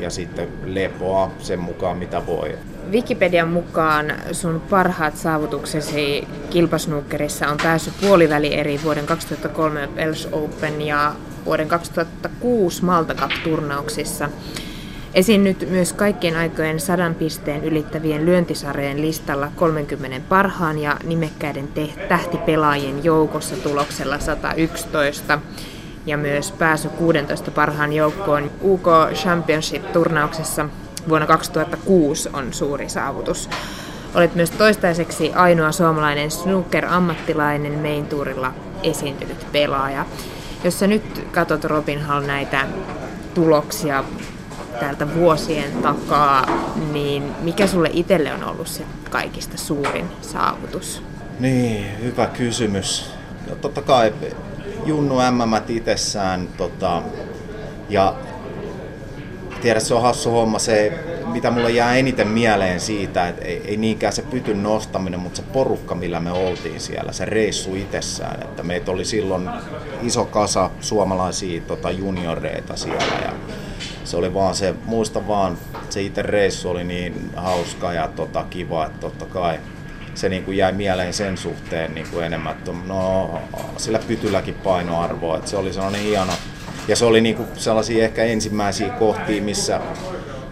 ja 0.00 0.10
sitten 0.10 0.48
lepoa 0.64 1.30
sen 1.38 1.58
mukaan 1.58 1.96
mitä 1.96 2.26
voi. 2.26 2.58
Wikipedian 2.90 3.48
mukaan 3.48 4.12
sun 4.32 4.62
parhaat 4.70 5.16
saavutuksesi 5.16 6.28
kilpasnookerissa 6.50 7.48
on 7.48 7.56
päässyt 7.62 7.94
puoliväli 8.00 8.54
eri 8.54 8.80
vuoden 8.84 9.06
2003 9.06 9.88
Welsh 9.96 10.28
Open 10.32 10.82
ja 10.82 11.12
vuoden 11.44 11.68
2006 11.68 12.84
Malta 12.84 13.14
Cup-turnauksissa. 13.14 14.28
Esiinnyt 15.14 15.70
myös 15.70 15.92
kaikkien 15.92 16.36
aikojen 16.36 16.80
sadan 16.80 17.14
pisteen 17.14 17.64
ylittävien 17.64 18.26
lyöntisarjojen 18.26 19.02
listalla 19.02 19.48
30 19.56 20.20
parhaan 20.28 20.78
ja 20.78 20.96
nimekkäiden 21.04 21.68
tähtipelaajien 22.08 23.04
joukossa 23.04 23.56
tuloksella 23.56 24.18
111 24.18 25.38
ja 26.06 26.16
myös 26.16 26.52
pääsy 26.52 26.88
16 26.88 27.50
parhaan 27.50 27.92
joukkoon 27.92 28.50
UK 28.62 28.86
Championship-turnauksessa 29.14 30.68
vuonna 31.08 31.26
2006 31.26 32.28
on 32.32 32.52
suuri 32.52 32.88
saavutus. 32.88 33.48
Olet 34.14 34.34
myös 34.34 34.50
toistaiseksi 34.50 35.32
ainoa 35.32 35.72
suomalainen 35.72 36.30
snooker-ammattilainen 36.30 37.78
main 37.78 38.06
tourilla 38.06 38.54
esiintynyt 38.82 39.46
pelaaja. 39.52 40.06
Jos 40.64 40.78
sä 40.78 40.86
nyt 40.86 41.26
katsot 41.32 41.64
Robin 41.64 42.02
Hall 42.02 42.26
näitä 42.26 42.66
tuloksia 43.34 44.04
täältä 44.80 45.14
vuosien 45.14 45.72
takaa, 45.72 46.46
niin 46.92 47.22
mikä 47.42 47.66
sulle 47.66 47.90
itselle 47.92 48.32
on 48.32 48.44
ollut 48.44 48.68
se 48.68 48.82
kaikista 49.10 49.58
suurin 49.58 50.08
saavutus? 50.20 51.02
Niin, 51.40 51.86
hyvä 52.02 52.26
kysymys. 52.26 53.10
No, 53.48 53.54
totta 53.54 53.82
kai 53.82 54.12
Junnu 54.86 55.14
MM 55.14 55.54
itsessään 55.68 56.48
tota, 56.56 57.02
ja 57.88 58.14
tiedät, 59.62 59.82
se 59.82 59.94
on 59.94 60.02
hassu 60.02 60.30
homma 60.30 60.58
se, 60.58 60.92
mitä 61.26 61.50
mulle 61.50 61.70
jää 61.70 61.94
eniten 61.94 62.28
mieleen 62.28 62.80
siitä, 62.80 63.28
että 63.28 63.44
ei, 63.44 63.62
ei 63.64 63.76
niinkään 63.76 64.12
se 64.12 64.22
pytyn 64.22 64.62
nostaminen, 64.62 65.20
mutta 65.20 65.36
se 65.36 65.42
porukka, 65.42 65.94
millä 65.94 66.20
me 66.20 66.32
oltiin 66.32 66.80
siellä, 66.80 67.12
se 67.12 67.24
reissu 67.24 67.74
itsessään, 67.74 68.42
että 68.42 68.62
meitä 68.62 68.90
oli 68.90 69.04
silloin 69.04 69.48
iso 70.02 70.24
kasa 70.24 70.70
suomalaisia 70.80 71.60
tota, 71.60 71.90
junioreita 71.90 72.76
siellä 72.76 73.20
ja 73.24 73.32
se 74.12 74.16
oli 74.16 74.34
vaan 74.34 74.54
se, 74.54 74.74
muista 74.84 75.28
vaan, 75.28 75.58
se 75.90 76.02
itse 76.02 76.22
reissu 76.22 76.70
oli 76.70 76.84
niin 76.84 77.30
hauska 77.36 77.92
ja 77.92 78.08
tota, 78.08 78.44
kiva, 78.50 78.86
että 78.86 78.98
totta 78.98 79.26
kai 79.26 79.58
se 80.14 80.28
niin 80.28 80.44
kuin 80.44 80.56
jäi 80.56 80.72
mieleen 80.72 81.12
sen 81.12 81.36
suhteen 81.36 81.94
niin 81.94 82.06
kuin 82.10 82.24
enemmän, 82.24 82.52
että 82.52 82.70
no, 82.86 83.30
sillä 83.76 83.98
pytylläkin 83.98 84.54
painoarvoa, 84.54 85.36
että 85.36 85.50
se 85.50 85.56
oli 85.56 85.72
sellainen 85.72 86.00
hieno. 86.00 86.32
Ja 86.88 86.96
se 86.96 87.04
oli 87.04 87.20
niin 87.20 87.36
kuin 87.36 87.48
sellaisia 87.56 88.04
ehkä 88.04 88.24
ensimmäisiä 88.24 88.88
kohtia, 88.88 89.42
missä 89.42 89.80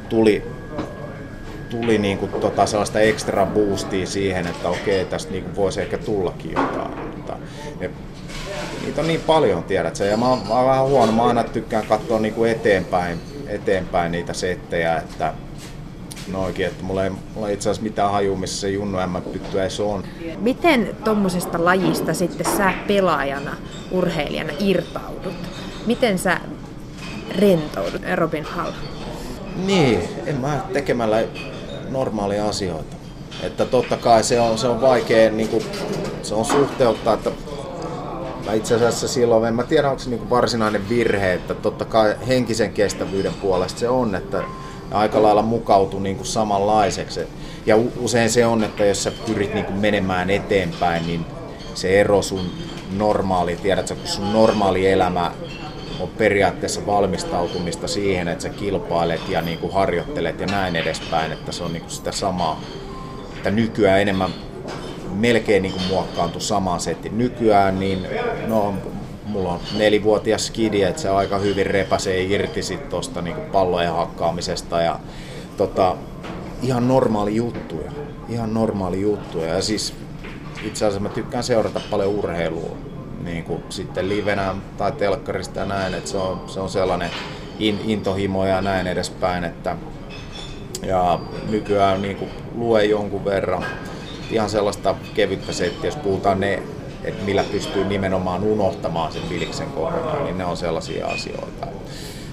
tuli, 0.08 0.42
tuli 1.70 1.98
niin 1.98 2.18
kuin 2.18 2.32
tota 2.32 2.66
sellaista 2.66 3.00
extra 3.00 3.46
boostia 3.46 4.06
siihen, 4.06 4.46
että 4.46 4.68
okei, 4.68 5.04
tästä 5.04 5.32
niin 5.32 5.44
kuin 5.44 5.56
voisi 5.56 5.80
ehkä 5.80 5.98
tullakin 5.98 6.50
jotain. 6.50 6.98
Mutta, 7.16 7.36
ja 7.80 7.88
niitä 8.84 9.00
on 9.00 9.06
niin 9.06 9.20
paljon, 9.20 9.62
tiedät 9.62 9.96
sä, 9.96 10.04
ja 10.04 10.16
mä 10.16 10.26
mä 10.48 10.54
oon 10.54 10.66
vähän 10.66 10.86
huono, 10.86 11.12
mä 11.12 11.24
aina 11.24 11.44
tykkään 11.44 11.86
katsoa 11.86 12.18
niin 12.18 12.34
kuin 12.34 12.50
eteenpäin, 12.50 13.29
eteenpäin 13.50 14.12
niitä 14.12 14.32
settejä, 14.32 14.96
että 14.96 15.34
No 16.32 16.44
oikein, 16.44 16.68
että 16.68 16.84
mulla 16.84 17.04
ei, 17.04 17.10
mulla 17.10 17.48
ei 17.48 17.54
itse 17.54 17.70
asiassa 17.70 17.82
mitään 17.82 18.10
hajua, 18.10 18.36
missä 18.36 18.60
se 18.60 18.70
Junnu 18.70 18.98
edes 19.54 19.80
on. 19.80 20.04
Miten 20.38 20.96
tuommoisesta 21.04 21.64
lajista 21.64 22.14
sitten 22.14 22.46
sä 22.56 22.72
pelaajana, 22.86 23.56
urheilijana 23.90 24.52
irtaudut? 24.58 25.34
Miten 25.86 26.18
sä 26.18 26.40
rentoudut, 27.38 28.02
Robin 28.14 28.44
Hall? 28.44 28.72
Niin, 29.66 30.02
en 30.26 30.36
mä 30.36 30.60
tekemällä 30.72 31.24
normaalia 31.88 32.48
asioita. 32.48 32.96
Että 33.42 33.64
totta 33.64 33.96
kai 33.96 34.24
se 34.24 34.40
on, 34.40 34.58
se 34.58 34.68
on 34.68 34.80
vaikea, 34.80 35.30
niin 35.30 35.48
kuin, 35.48 35.64
se 36.22 36.34
on 36.34 36.44
suhteuttaa, 36.44 37.14
että 37.14 37.30
mä 38.46 38.52
itse 38.52 38.74
asiassa 38.74 39.08
silloin, 39.08 39.44
en 39.44 39.54
mä 39.54 39.62
tiedä 39.62 39.90
onko 39.90 40.02
se 40.02 40.10
niin 40.10 40.30
varsinainen 40.30 40.88
virhe, 40.88 41.32
että 41.32 41.54
totta 41.54 41.84
kai 41.84 42.14
henkisen 42.28 42.72
kestävyyden 42.72 43.34
puolesta 43.34 43.80
se 43.80 43.88
on, 43.88 44.14
että 44.14 44.42
aika 44.90 45.22
lailla 45.22 45.42
mukautu 45.42 45.98
niin 45.98 46.16
kuin 46.16 46.26
samanlaiseksi. 46.26 47.20
Ja 47.66 47.76
usein 47.98 48.30
se 48.30 48.46
on, 48.46 48.64
että 48.64 48.84
jos 48.84 49.02
sä 49.02 49.12
pyrit 49.26 49.54
niin 49.54 49.64
kuin 49.64 49.78
menemään 49.78 50.30
eteenpäin, 50.30 51.06
niin 51.06 51.26
se 51.74 52.00
ero 52.00 52.22
sun 52.22 52.50
normaali, 52.96 53.56
tiedätkö, 53.56 53.94
kun 53.94 54.06
sun 54.06 54.32
normaali 54.32 54.88
elämä 54.88 55.32
on 56.00 56.08
periaatteessa 56.08 56.86
valmistautumista 56.86 57.88
siihen, 57.88 58.28
että 58.28 58.42
sä 58.42 58.48
kilpailet 58.48 59.28
ja 59.28 59.42
niin 59.42 59.58
kuin 59.58 59.72
harjoittelet 59.72 60.40
ja 60.40 60.46
näin 60.46 60.76
edespäin, 60.76 61.32
että 61.32 61.52
se 61.52 61.64
on 61.64 61.72
niin 61.72 61.82
kuin 61.82 61.92
sitä 61.92 62.12
samaa, 62.12 62.60
että 63.36 63.50
nykyään 63.50 64.00
enemmän 64.00 64.30
melkein 65.20 65.62
niin 65.62 65.72
kuin 65.72 65.84
muokkaantu 65.88 66.40
samaan 66.40 66.80
settiin. 66.80 67.18
Nykyään 67.18 67.80
niin, 67.80 68.06
no, 68.46 68.74
mulla 69.24 69.52
on 69.52 69.60
nelivuotias 69.78 70.46
skidi, 70.46 70.82
että 70.82 71.02
se 71.02 71.08
aika 71.08 71.38
hyvin 71.38 71.66
repäsee 71.66 72.22
irti 72.22 72.62
sit 72.62 72.88
tosta 72.88 73.22
niin 73.22 73.36
pallojen 73.36 73.92
hakkaamisesta 73.92 74.82
ja 74.82 75.00
tota, 75.56 75.96
ihan 76.62 76.88
normaali 76.88 77.36
juttuja. 77.36 77.92
Ihan 78.28 78.54
normaali 78.54 79.00
juttuja. 79.00 79.54
Ja 79.54 79.62
siis 79.62 79.94
itse 80.64 80.84
asiassa 80.86 81.00
mä 81.00 81.08
tykkään 81.08 81.44
seurata 81.44 81.80
paljon 81.90 82.10
urheilua 82.10 82.76
niin 83.24 83.44
kuin 83.44 83.62
sitten 83.68 84.08
livenä 84.08 84.54
tai 84.76 84.92
telkkarista 84.92 85.60
ja 85.60 85.66
näin, 85.66 85.94
että 85.94 86.10
se 86.10 86.16
on, 86.16 86.40
se 86.46 86.60
on 86.60 86.70
sellainen 86.70 87.10
in, 87.58 87.80
intohimo 87.84 88.46
ja 88.46 88.60
näin 88.60 88.86
edespäin, 88.86 89.44
että 89.44 89.76
ja 90.82 91.18
nykyään 91.50 92.02
niin 92.02 92.16
kuin 92.16 92.30
lue 92.54 92.84
jonkun 92.84 93.24
verran 93.24 93.64
ihan 94.32 94.50
sellaista 94.50 94.94
kevyttä 95.14 95.52
settiä, 95.52 95.88
jos 95.88 95.96
puhutaan 95.96 96.40
ne, 96.40 96.62
että 97.04 97.24
millä 97.24 97.44
pystyy 97.52 97.84
nimenomaan 97.84 98.44
unohtamaan 98.44 99.12
sen 99.12 99.22
fiiliksen 99.22 99.66
kokonaan, 99.66 100.24
niin 100.24 100.38
ne 100.38 100.44
on 100.44 100.56
sellaisia 100.56 101.06
asioita. 101.06 101.66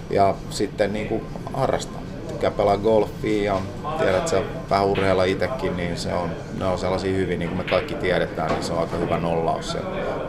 Ja 0.10 0.36
sitten 0.50 0.94
niin 0.94 1.08
kuin 1.08 1.22
harrastaa. 1.54 2.02
Tykkää 2.28 2.52
pelaa 2.52 2.78
golfia 2.78 3.44
ja 3.44 3.62
tiedät, 3.98 4.18
että 4.18 4.42
vähän 4.70 4.86
urheilla 4.86 5.24
itsekin, 5.24 5.78
niin 5.78 5.98
se 5.98 6.14
on, 6.14 6.30
ne 6.60 6.66
on 6.66 6.78
sellaisia 6.78 7.14
hyvin, 7.14 7.40
niin 7.40 7.50
kuin 7.50 7.58
me 7.58 7.64
kaikki 7.64 7.96
tiedetään, 7.96 8.52
niin 8.52 8.64
se 8.64 8.74
on 8.74 8.80
aika 8.80 8.98
hyvä 8.98 9.18
nollaus 9.18 9.72
sen 9.72 9.82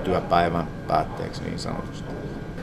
työpäivän 0.04 0.68
päätteeksi 0.86 1.42
niin 1.42 1.58
sanotusti. 1.58 2.08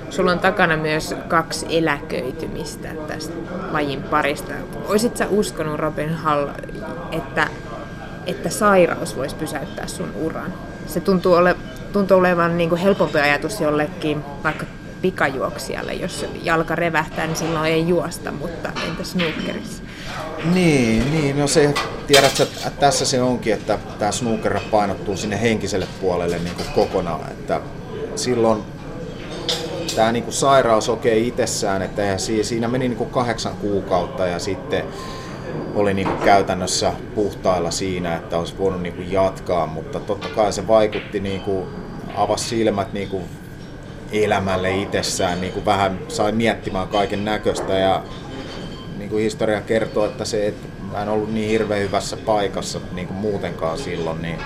Sulla 0.10 0.32
on 0.32 0.40
takana 0.40 0.78
myös 0.78 1.16
kaksi 1.28 1.66
eläköitymistä 1.78 2.88
tästä 3.08 3.34
lajin 3.72 4.04
parista. 4.04 4.54
Oisit 4.88 5.18
sä 5.18 5.28
uskonut, 5.30 5.80
Robin 5.80 6.14
Hall, 6.14 6.48
että, 7.12 7.48
että 8.26 8.50
sairaus 8.50 9.18
voisi 9.18 9.36
pysäyttää 9.36 9.88
sun 9.88 10.12
uran? 10.16 10.54
Se 10.88 11.00
tuntuu, 11.00 11.34
ole, 11.34 11.56
tuntuu 11.94 12.18
olevan 12.18 12.58
niin 12.58 12.70
kuin 12.70 12.82
helpompi 12.82 13.20
ajatus 13.20 13.62
jollekin 13.62 14.24
vaikka 14.44 14.66
pikajuoksijalle. 15.02 15.94
Jos 15.94 16.26
jalka 16.44 16.76
revähtää, 16.76 17.28
niin 17.28 17.36
silloin 17.36 17.72
ei 17.72 17.88
juosta, 17.88 18.32
mutta 18.32 18.70
entä 18.88 19.04
snookerissa? 19.04 19.84
Niin, 20.54 21.12
niin, 21.12 21.40
no 21.40 21.48
se, 21.48 21.74
tiedätkö, 22.08 22.44
että 22.44 22.80
tässä 22.80 23.06
se 23.06 23.22
onkin, 23.22 23.54
että 23.54 23.80
tämä 24.00 24.12
snooker 24.12 24.60
painottuu 24.72 25.18
sinne 25.18 25.42
henkiselle 25.42 25.88
puolelle 26.02 26.40
niin 26.40 26.56
kuin 26.56 26.68
kokonaan, 26.76 27.32
että 27.32 27.62
silloin 28.16 28.64
tämä 29.96 30.12
niin 30.12 30.24
kuin 30.24 30.34
sairaus 30.34 30.90
okei 30.90 31.18
okay, 31.18 31.28
itsessään, 31.28 31.82
että 31.82 32.02
siinä 32.42 32.68
meni 32.68 32.88
niin 32.88 32.98
kuin 32.98 33.10
kahdeksan 33.10 33.56
kuukautta 33.56 34.28
ja 34.28 34.40
sitten 34.40 34.84
oli 35.76 35.94
niin 35.94 36.08
kuin 36.08 36.20
käytännössä 36.20 36.94
puhtailla 37.16 37.72
siinä, 37.72 38.16
että 38.16 38.38
olisi 38.38 38.58
voinut 38.58 38.82
niin 38.82 38.94
kuin 38.94 39.12
jatkaa, 39.12 39.68
mutta 39.68 40.00
totta 40.00 40.28
kai 40.28 40.54
se 40.54 40.68
vaikutti, 40.68 41.20
niin 41.20 41.42
kuin, 41.42 41.68
avasi 42.16 42.50
silmät 42.50 42.94
niin 42.94 43.10
kuin 43.10 43.24
elämälle 44.12 44.76
itsessään, 44.76 45.42
niin 45.42 45.54
kuin 45.54 45.66
vähän 45.66 46.00
sai 46.08 46.32
miettimään 46.32 46.88
kaiken 46.88 47.26
näköistä 47.26 47.74
ja 47.74 48.04
niin 48.98 49.10
kuin 49.10 49.24
historia 49.24 49.62
kertoo, 49.62 50.06
että 50.06 50.26
se, 50.26 50.48
että 50.48 50.68
mä 50.92 51.02
en 51.02 51.10
ollut 51.10 51.34
niin 51.34 51.50
hirveän 51.50 51.82
hyvässä 51.82 52.18
paikassa 52.18 52.80
niin 52.92 53.08
kuin 53.08 53.18
muutenkaan 53.18 53.78
silloin, 53.78 54.22
niin 54.22 54.38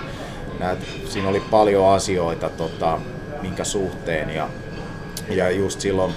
näet, 0.59 0.79
siinä 1.05 1.29
oli 1.29 1.39
paljon 1.39 1.89
asioita, 1.93 2.49
tota, 2.49 2.99
minkä 3.41 3.63
suhteen. 3.63 4.29
Ja, 4.29 4.49
ja 5.29 5.51
just 5.51 5.81
silloin, 5.81 6.13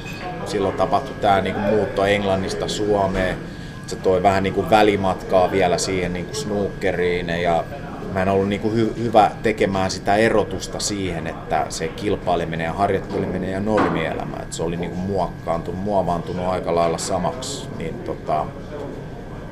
silloin 0.46 0.76
tapahtui 0.76 1.14
tämä 1.20 1.40
niin 1.40 1.54
kuin 1.54 1.66
muutto 1.66 2.04
Englannista 2.04 2.68
Suomeen. 2.68 3.51
Se 3.92 3.98
toi 3.98 4.22
vähän 4.22 4.42
niin 4.42 4.54
kuin 4.54 4.70
välimatkaa 4.70 5.50
vielä 5.50 5.78
siihen 5.78 6.12
niin 6.12 6.24
kuin 6.24 6.36
snookeriin 6.36 7.28
ja 7.28 7.64
mä 8.12 8.22
en 8.22 8.28
ollut 8.28 8.48
niin 8.48 8.60
kuin 8.60 8.74
hy- 8.74 8.98
hyvä 8.98 9.30
tekemään 9.42 9.90
sitä 9.90 10.16
erotusta 10.16 10.80
siihen, 10.80 11.26
että 11.26 11.66
se 11.68 11.88
kilpaileminen 11.88 12.64
ja 12.64 12.72
harjoitteleminen 12.72 13.50
ja 13.50 13.60
normielämä, 13.60 14.36
että 14.42 14.56
se 14.56 14.62
oli 14.62 14.76
niin 14.76 14.90
kuin 14.90 15.00
muokkaantunut, 15.00 15.80
muovaantunut 15.80 16.46
aika 16.46 16.74
lailla 16.74 16.98
samaksi, 16.98 17.68
niin 17.78 17.94
tota, 17.94 18.46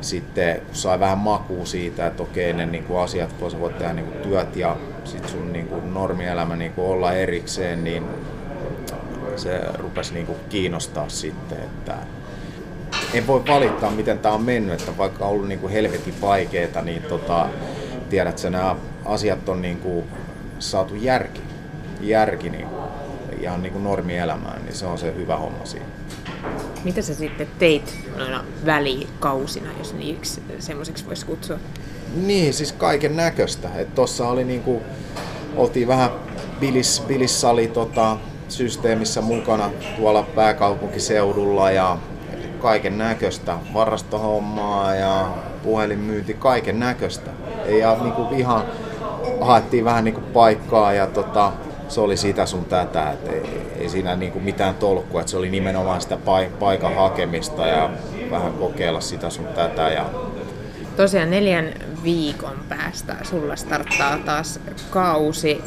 sitten 0.00 0.60
kun 0.66 0.74
sai 0.74 1.00
vähän 1.00 1.18
makua 1.18 1.66
siitä, 1.66 2.06
että 2.06 2.22
okei 2.22 2.52
ne 2.52 2.66
niin 2.66 2.84
kuin 2.84 3.00
asiat, 3.00 3.32
kun 3.32 3.50
sä 3.50 3.60
voit 3.60 3.78
tehdä 3.78 3.92
niin 3.92 4.06
kuin 4.06 4.22
työt 4.22 4.56
ja 4.56 4.76
sitten 5.04 5.30
sun 5.30 5.52
niin 5.52 5.66
kuin 5.66 5.94
normielämä 5.94 6.56
niin 6.56 6.72
kuin 6.72 6.86
olla 6.86 7.12
erikseen, 7.12 7.84
niin 7.84 8.04
se 9.36 9.60
rupesi 9.78 10.14
niin 10.14 10.26
kuin 10.26 10.38
kiinnostaa 10.48 11.08
sitten, 11.08 11.58
että 11.58 11.94
en 13.14 13.26
voi 13.26 13.42
valittaa, 13.48 13.90
miten 13.90 14.18
tämä 14.18 14.34
on 14.34 14.42
mennyt, 14.42 14.80
että 14.80 14.96
vaikka 14.98 15.24
on 15.24 15.30
ollut 15.30 15.48
niin 15.48 15.60
kuin 15.60 15.72
helvetin 15.72 16.20
vaikeaa, 16.20 16.82
niin 16.82 17.02
tota, 17.02 17.48
tiedät, 18.10 18.34
että 18.34 18.50
nämä 18.50 18.76
asiat 19.04 19.48
on 19.48 19.62
niin 19.62 19.78
kuin 19.78 20.04
saatu 20.58 20.94
järki, 20.94 21.40
järki 22.00 22.50
niin 22.50 22.66
ihan 23.40 23.62
niin 23.62 23.72
kuin 23.72 23.84
normielämään, 23.84 24.64
niin 24.64 24.74
se 24.74 24.86
on 24.86 24.98
se 24.98 25.14
hyvä 25.16 25.36
homma 25.36 25.64
siinä. 25.64 25.86
Mitä 26.84 27.02
sä 27.02 27.14
sitten 27.14 27.48
teit 27.58 27.98
noina 28.16 28.44
välikausina, 28.66 29.70
jos 29.78 29.94
niiksi 29.94 30.42
semmoiseksi 30.58 31.06
voisi 31.06 31.26
kutsua? 31.26 31.58
Niin, 32.14 32.54
siis 32.54 32.72
kaiken 32.72 33.16
näköistä. 33.16 33.68
Tuossa 33.94 34.28
oli 34.28 34.44
niinku, 34.44 34.82
oltiin 35.56 35.88
vähän 35.88 36.10
bilis, 36.60 37.02
bilissali 37.06 37.66
tota, 37.68 38.16
systeemissä 38.48 39.20
mukana 39.20 39.70
tuolla 39.96 40.22
pääkaupunkiseudulla 40.22 41.70
ja 41.70 41.98
kaiken 42.62 42.98
näköistä 42.98 43.56
varastohommaa 43.74 44.94
ja 44.94 45.28
puhelinmyynti, 45.62 46.34
kaiken 46.34 46.80
näköistä. 46.80 47.30
Ja 47.66 47.96
niinku 48.02 48.26
ihan 48.34 48.64
haettiin 49.40 49.84
vähän 49.84 50.04
niinku 50.04 50.20
paikkaa 50.20 50.92
ja 50.92 51.06
tota, 51.06 51.52
se 51.88 52.00
oli 52.00 52.16
sitä 52.16 52.46
sun 52.46 52.64
tätä, 52.64 53.10
että 53.10 53.32
ei, 53.32 53.72
ei 53.78 53.88
siinä 53.88 54.16
niinku 54.16 54.40
mitään 54.40 54.74
tolkkua, 54.74 55.20
että 55.20 55.30
se 55.30 55.36
oli 55.36 55.50
nimenomaan 55.50 56.00
sitä 56.00 56.18
paikan 56.60 56.94
hakemista 56.94 57.66
ja 57.66 57.90
vähän 58.30 58.52
kokeilla 58.52 59.00
sitä 59.00 59.30
sun 59.30 59.46
tätä. 59.46 59.88
Ja... 59.88 60.10
Tosiaan 60.96 61.30
neljän 61.30 61.74
viikon 62.04 62.56
päästä 62.68 63.16
sulla 63.22 63.56
starttaa 63.56 64.18
taas 64.18 64.60
kausi. 64.90 65.60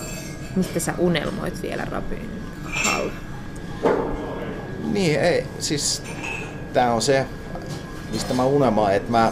Mistä 0.55 0.79
sä 0.79 0.93
unelmoit 0.97 1.61
vielä 1.61 1.85
Rapin 1.85 2.29
alla? 2.95 3.11
Niin, 4.91 5.19
ei, 5.19 5.45
siis 5.59 6.03
tää 6.73 6.93
on 6.93 7.01
se, 7.01 7.25
mistä 8.11 8.33
mä 8.33 8.45
unelmoin, 8.45 8.93
että 8.93 9.11
mä, 9.11 9.31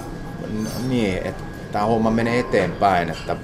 niin, 0.87 1.17
että 1.17 1.43
tämä 1.71 1.85
homma 1.85 2.11
menee 2.11 2.39
eteenpäin, 2.39 3.09
että 3.09 3.35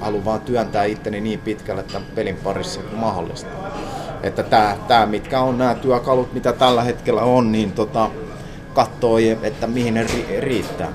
haluan 0.00 0.24
vaan 0.24 0.40
työntää 0.40 0.84
itteni 0.84 1.20
niin 1.20 1.40
pitkälle 1.40 1.82
tämän 1.82 2.08
pelin 2.14 2.36
parissa 2.36 2.80
kuin 2.80 3.00
mahdollista. 3.00 3.50
Että 4.22 4.42
tämä, 4.42 4.76
tämä 4.88 5.06
mitkä 5.06 5.40
on 5.40 5.58
nämä 5.58 5.74
työkalut, 5.74 6.32
mitä 6.32 6.52
tällä 6.52 6.82
hetkellä 6.82 7.22
on, 7.22 7.52
niin 7.52 7.72
tota, 7.72 8.10
katsoo, 8.74 9.18
että 9.42 9.66
mihin 9.66 9.94
ne 9.94 10.06
riittää. 10.40 10.92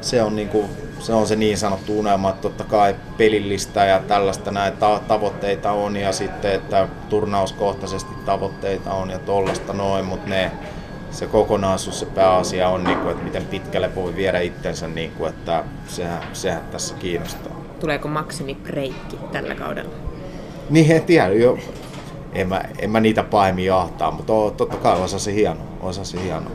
Se 0.00 0.22
on, 0.22 0.36
niin 0.36 0.48
kuin, 0.48 0.70
se 0.98 1.14
on 1.14 1.26
se 1.26 1.36
niin 1.36 1.58
sanottu 1.58 1.98
unelma, 1.98 2.30
että 2.30 2.42
totta 2.42 2.64
kai 2.64 2.96
pelillistä 3.16 3.84
ja 3.84 3.98
tällaista 3.98 4.50
näitä 4.50 5.00
tavoitteita 5.08 5.72
on 5.72 5.96
ja 5.96 6.12
sitten, 6.12 6.52
että 6.52 6.88
turnauskohtaisesti 7.08 8.14
tavoitteita 8.24 8.92
on 8.92 9.10
ja 9.10 9.18
tollasta 9.18 9.72
noin, 9.72 10.04
mutta 10.04 10.30
ne, 10.30 10.52
se 11.12 11.26
kokonaisuus, 11.26 12.00
se 12.00 12.06
pääasia 12.06 12.68
on, 12.68 12.84
niin 12.84 12.98
kuin, 12.98 13.10
että 13.10 13.24
miten 13.24 13.44
pitkälle 13.44 13.94
voi 13.94 14.16
viedä 14.16 14.40
itsensä, 14.40 14.88
niin 14.88 15.10
kuin, 15.10 15.28
että 15.28 15.64
sehän, 15.86 16.22
sehän 16.32 16.62
tässä 16.70 16.94
kiinnostaa 16.94 17.62
tuleeko 17.82 18.08
maksimipreikki 18.08 19.16
tällä 19.32 19.54
kaudella? 19.54 19.94
Niin, 20.70 20.90
en 20.90 21.02
tiedä. 21.02 21.28
Jo. 21.28 21.58
En, 22.32 22.48
mä, 22.48 22.60
en 22.78 22.90
mä 22.90 23.00
niitä 23.00 23.22
pahemmin 23.22 23.64
jahtaa, 23.64 24.10
mutta 24.10 24.32
totta 24.56 24.76
kai 24.76 25.00
osa 25.00 25.18
se 25.18 25.34
hieno. 25.34 25.60
Osa 25.80 26.04
se 26.04 26.22
hieno. 26.22 26.50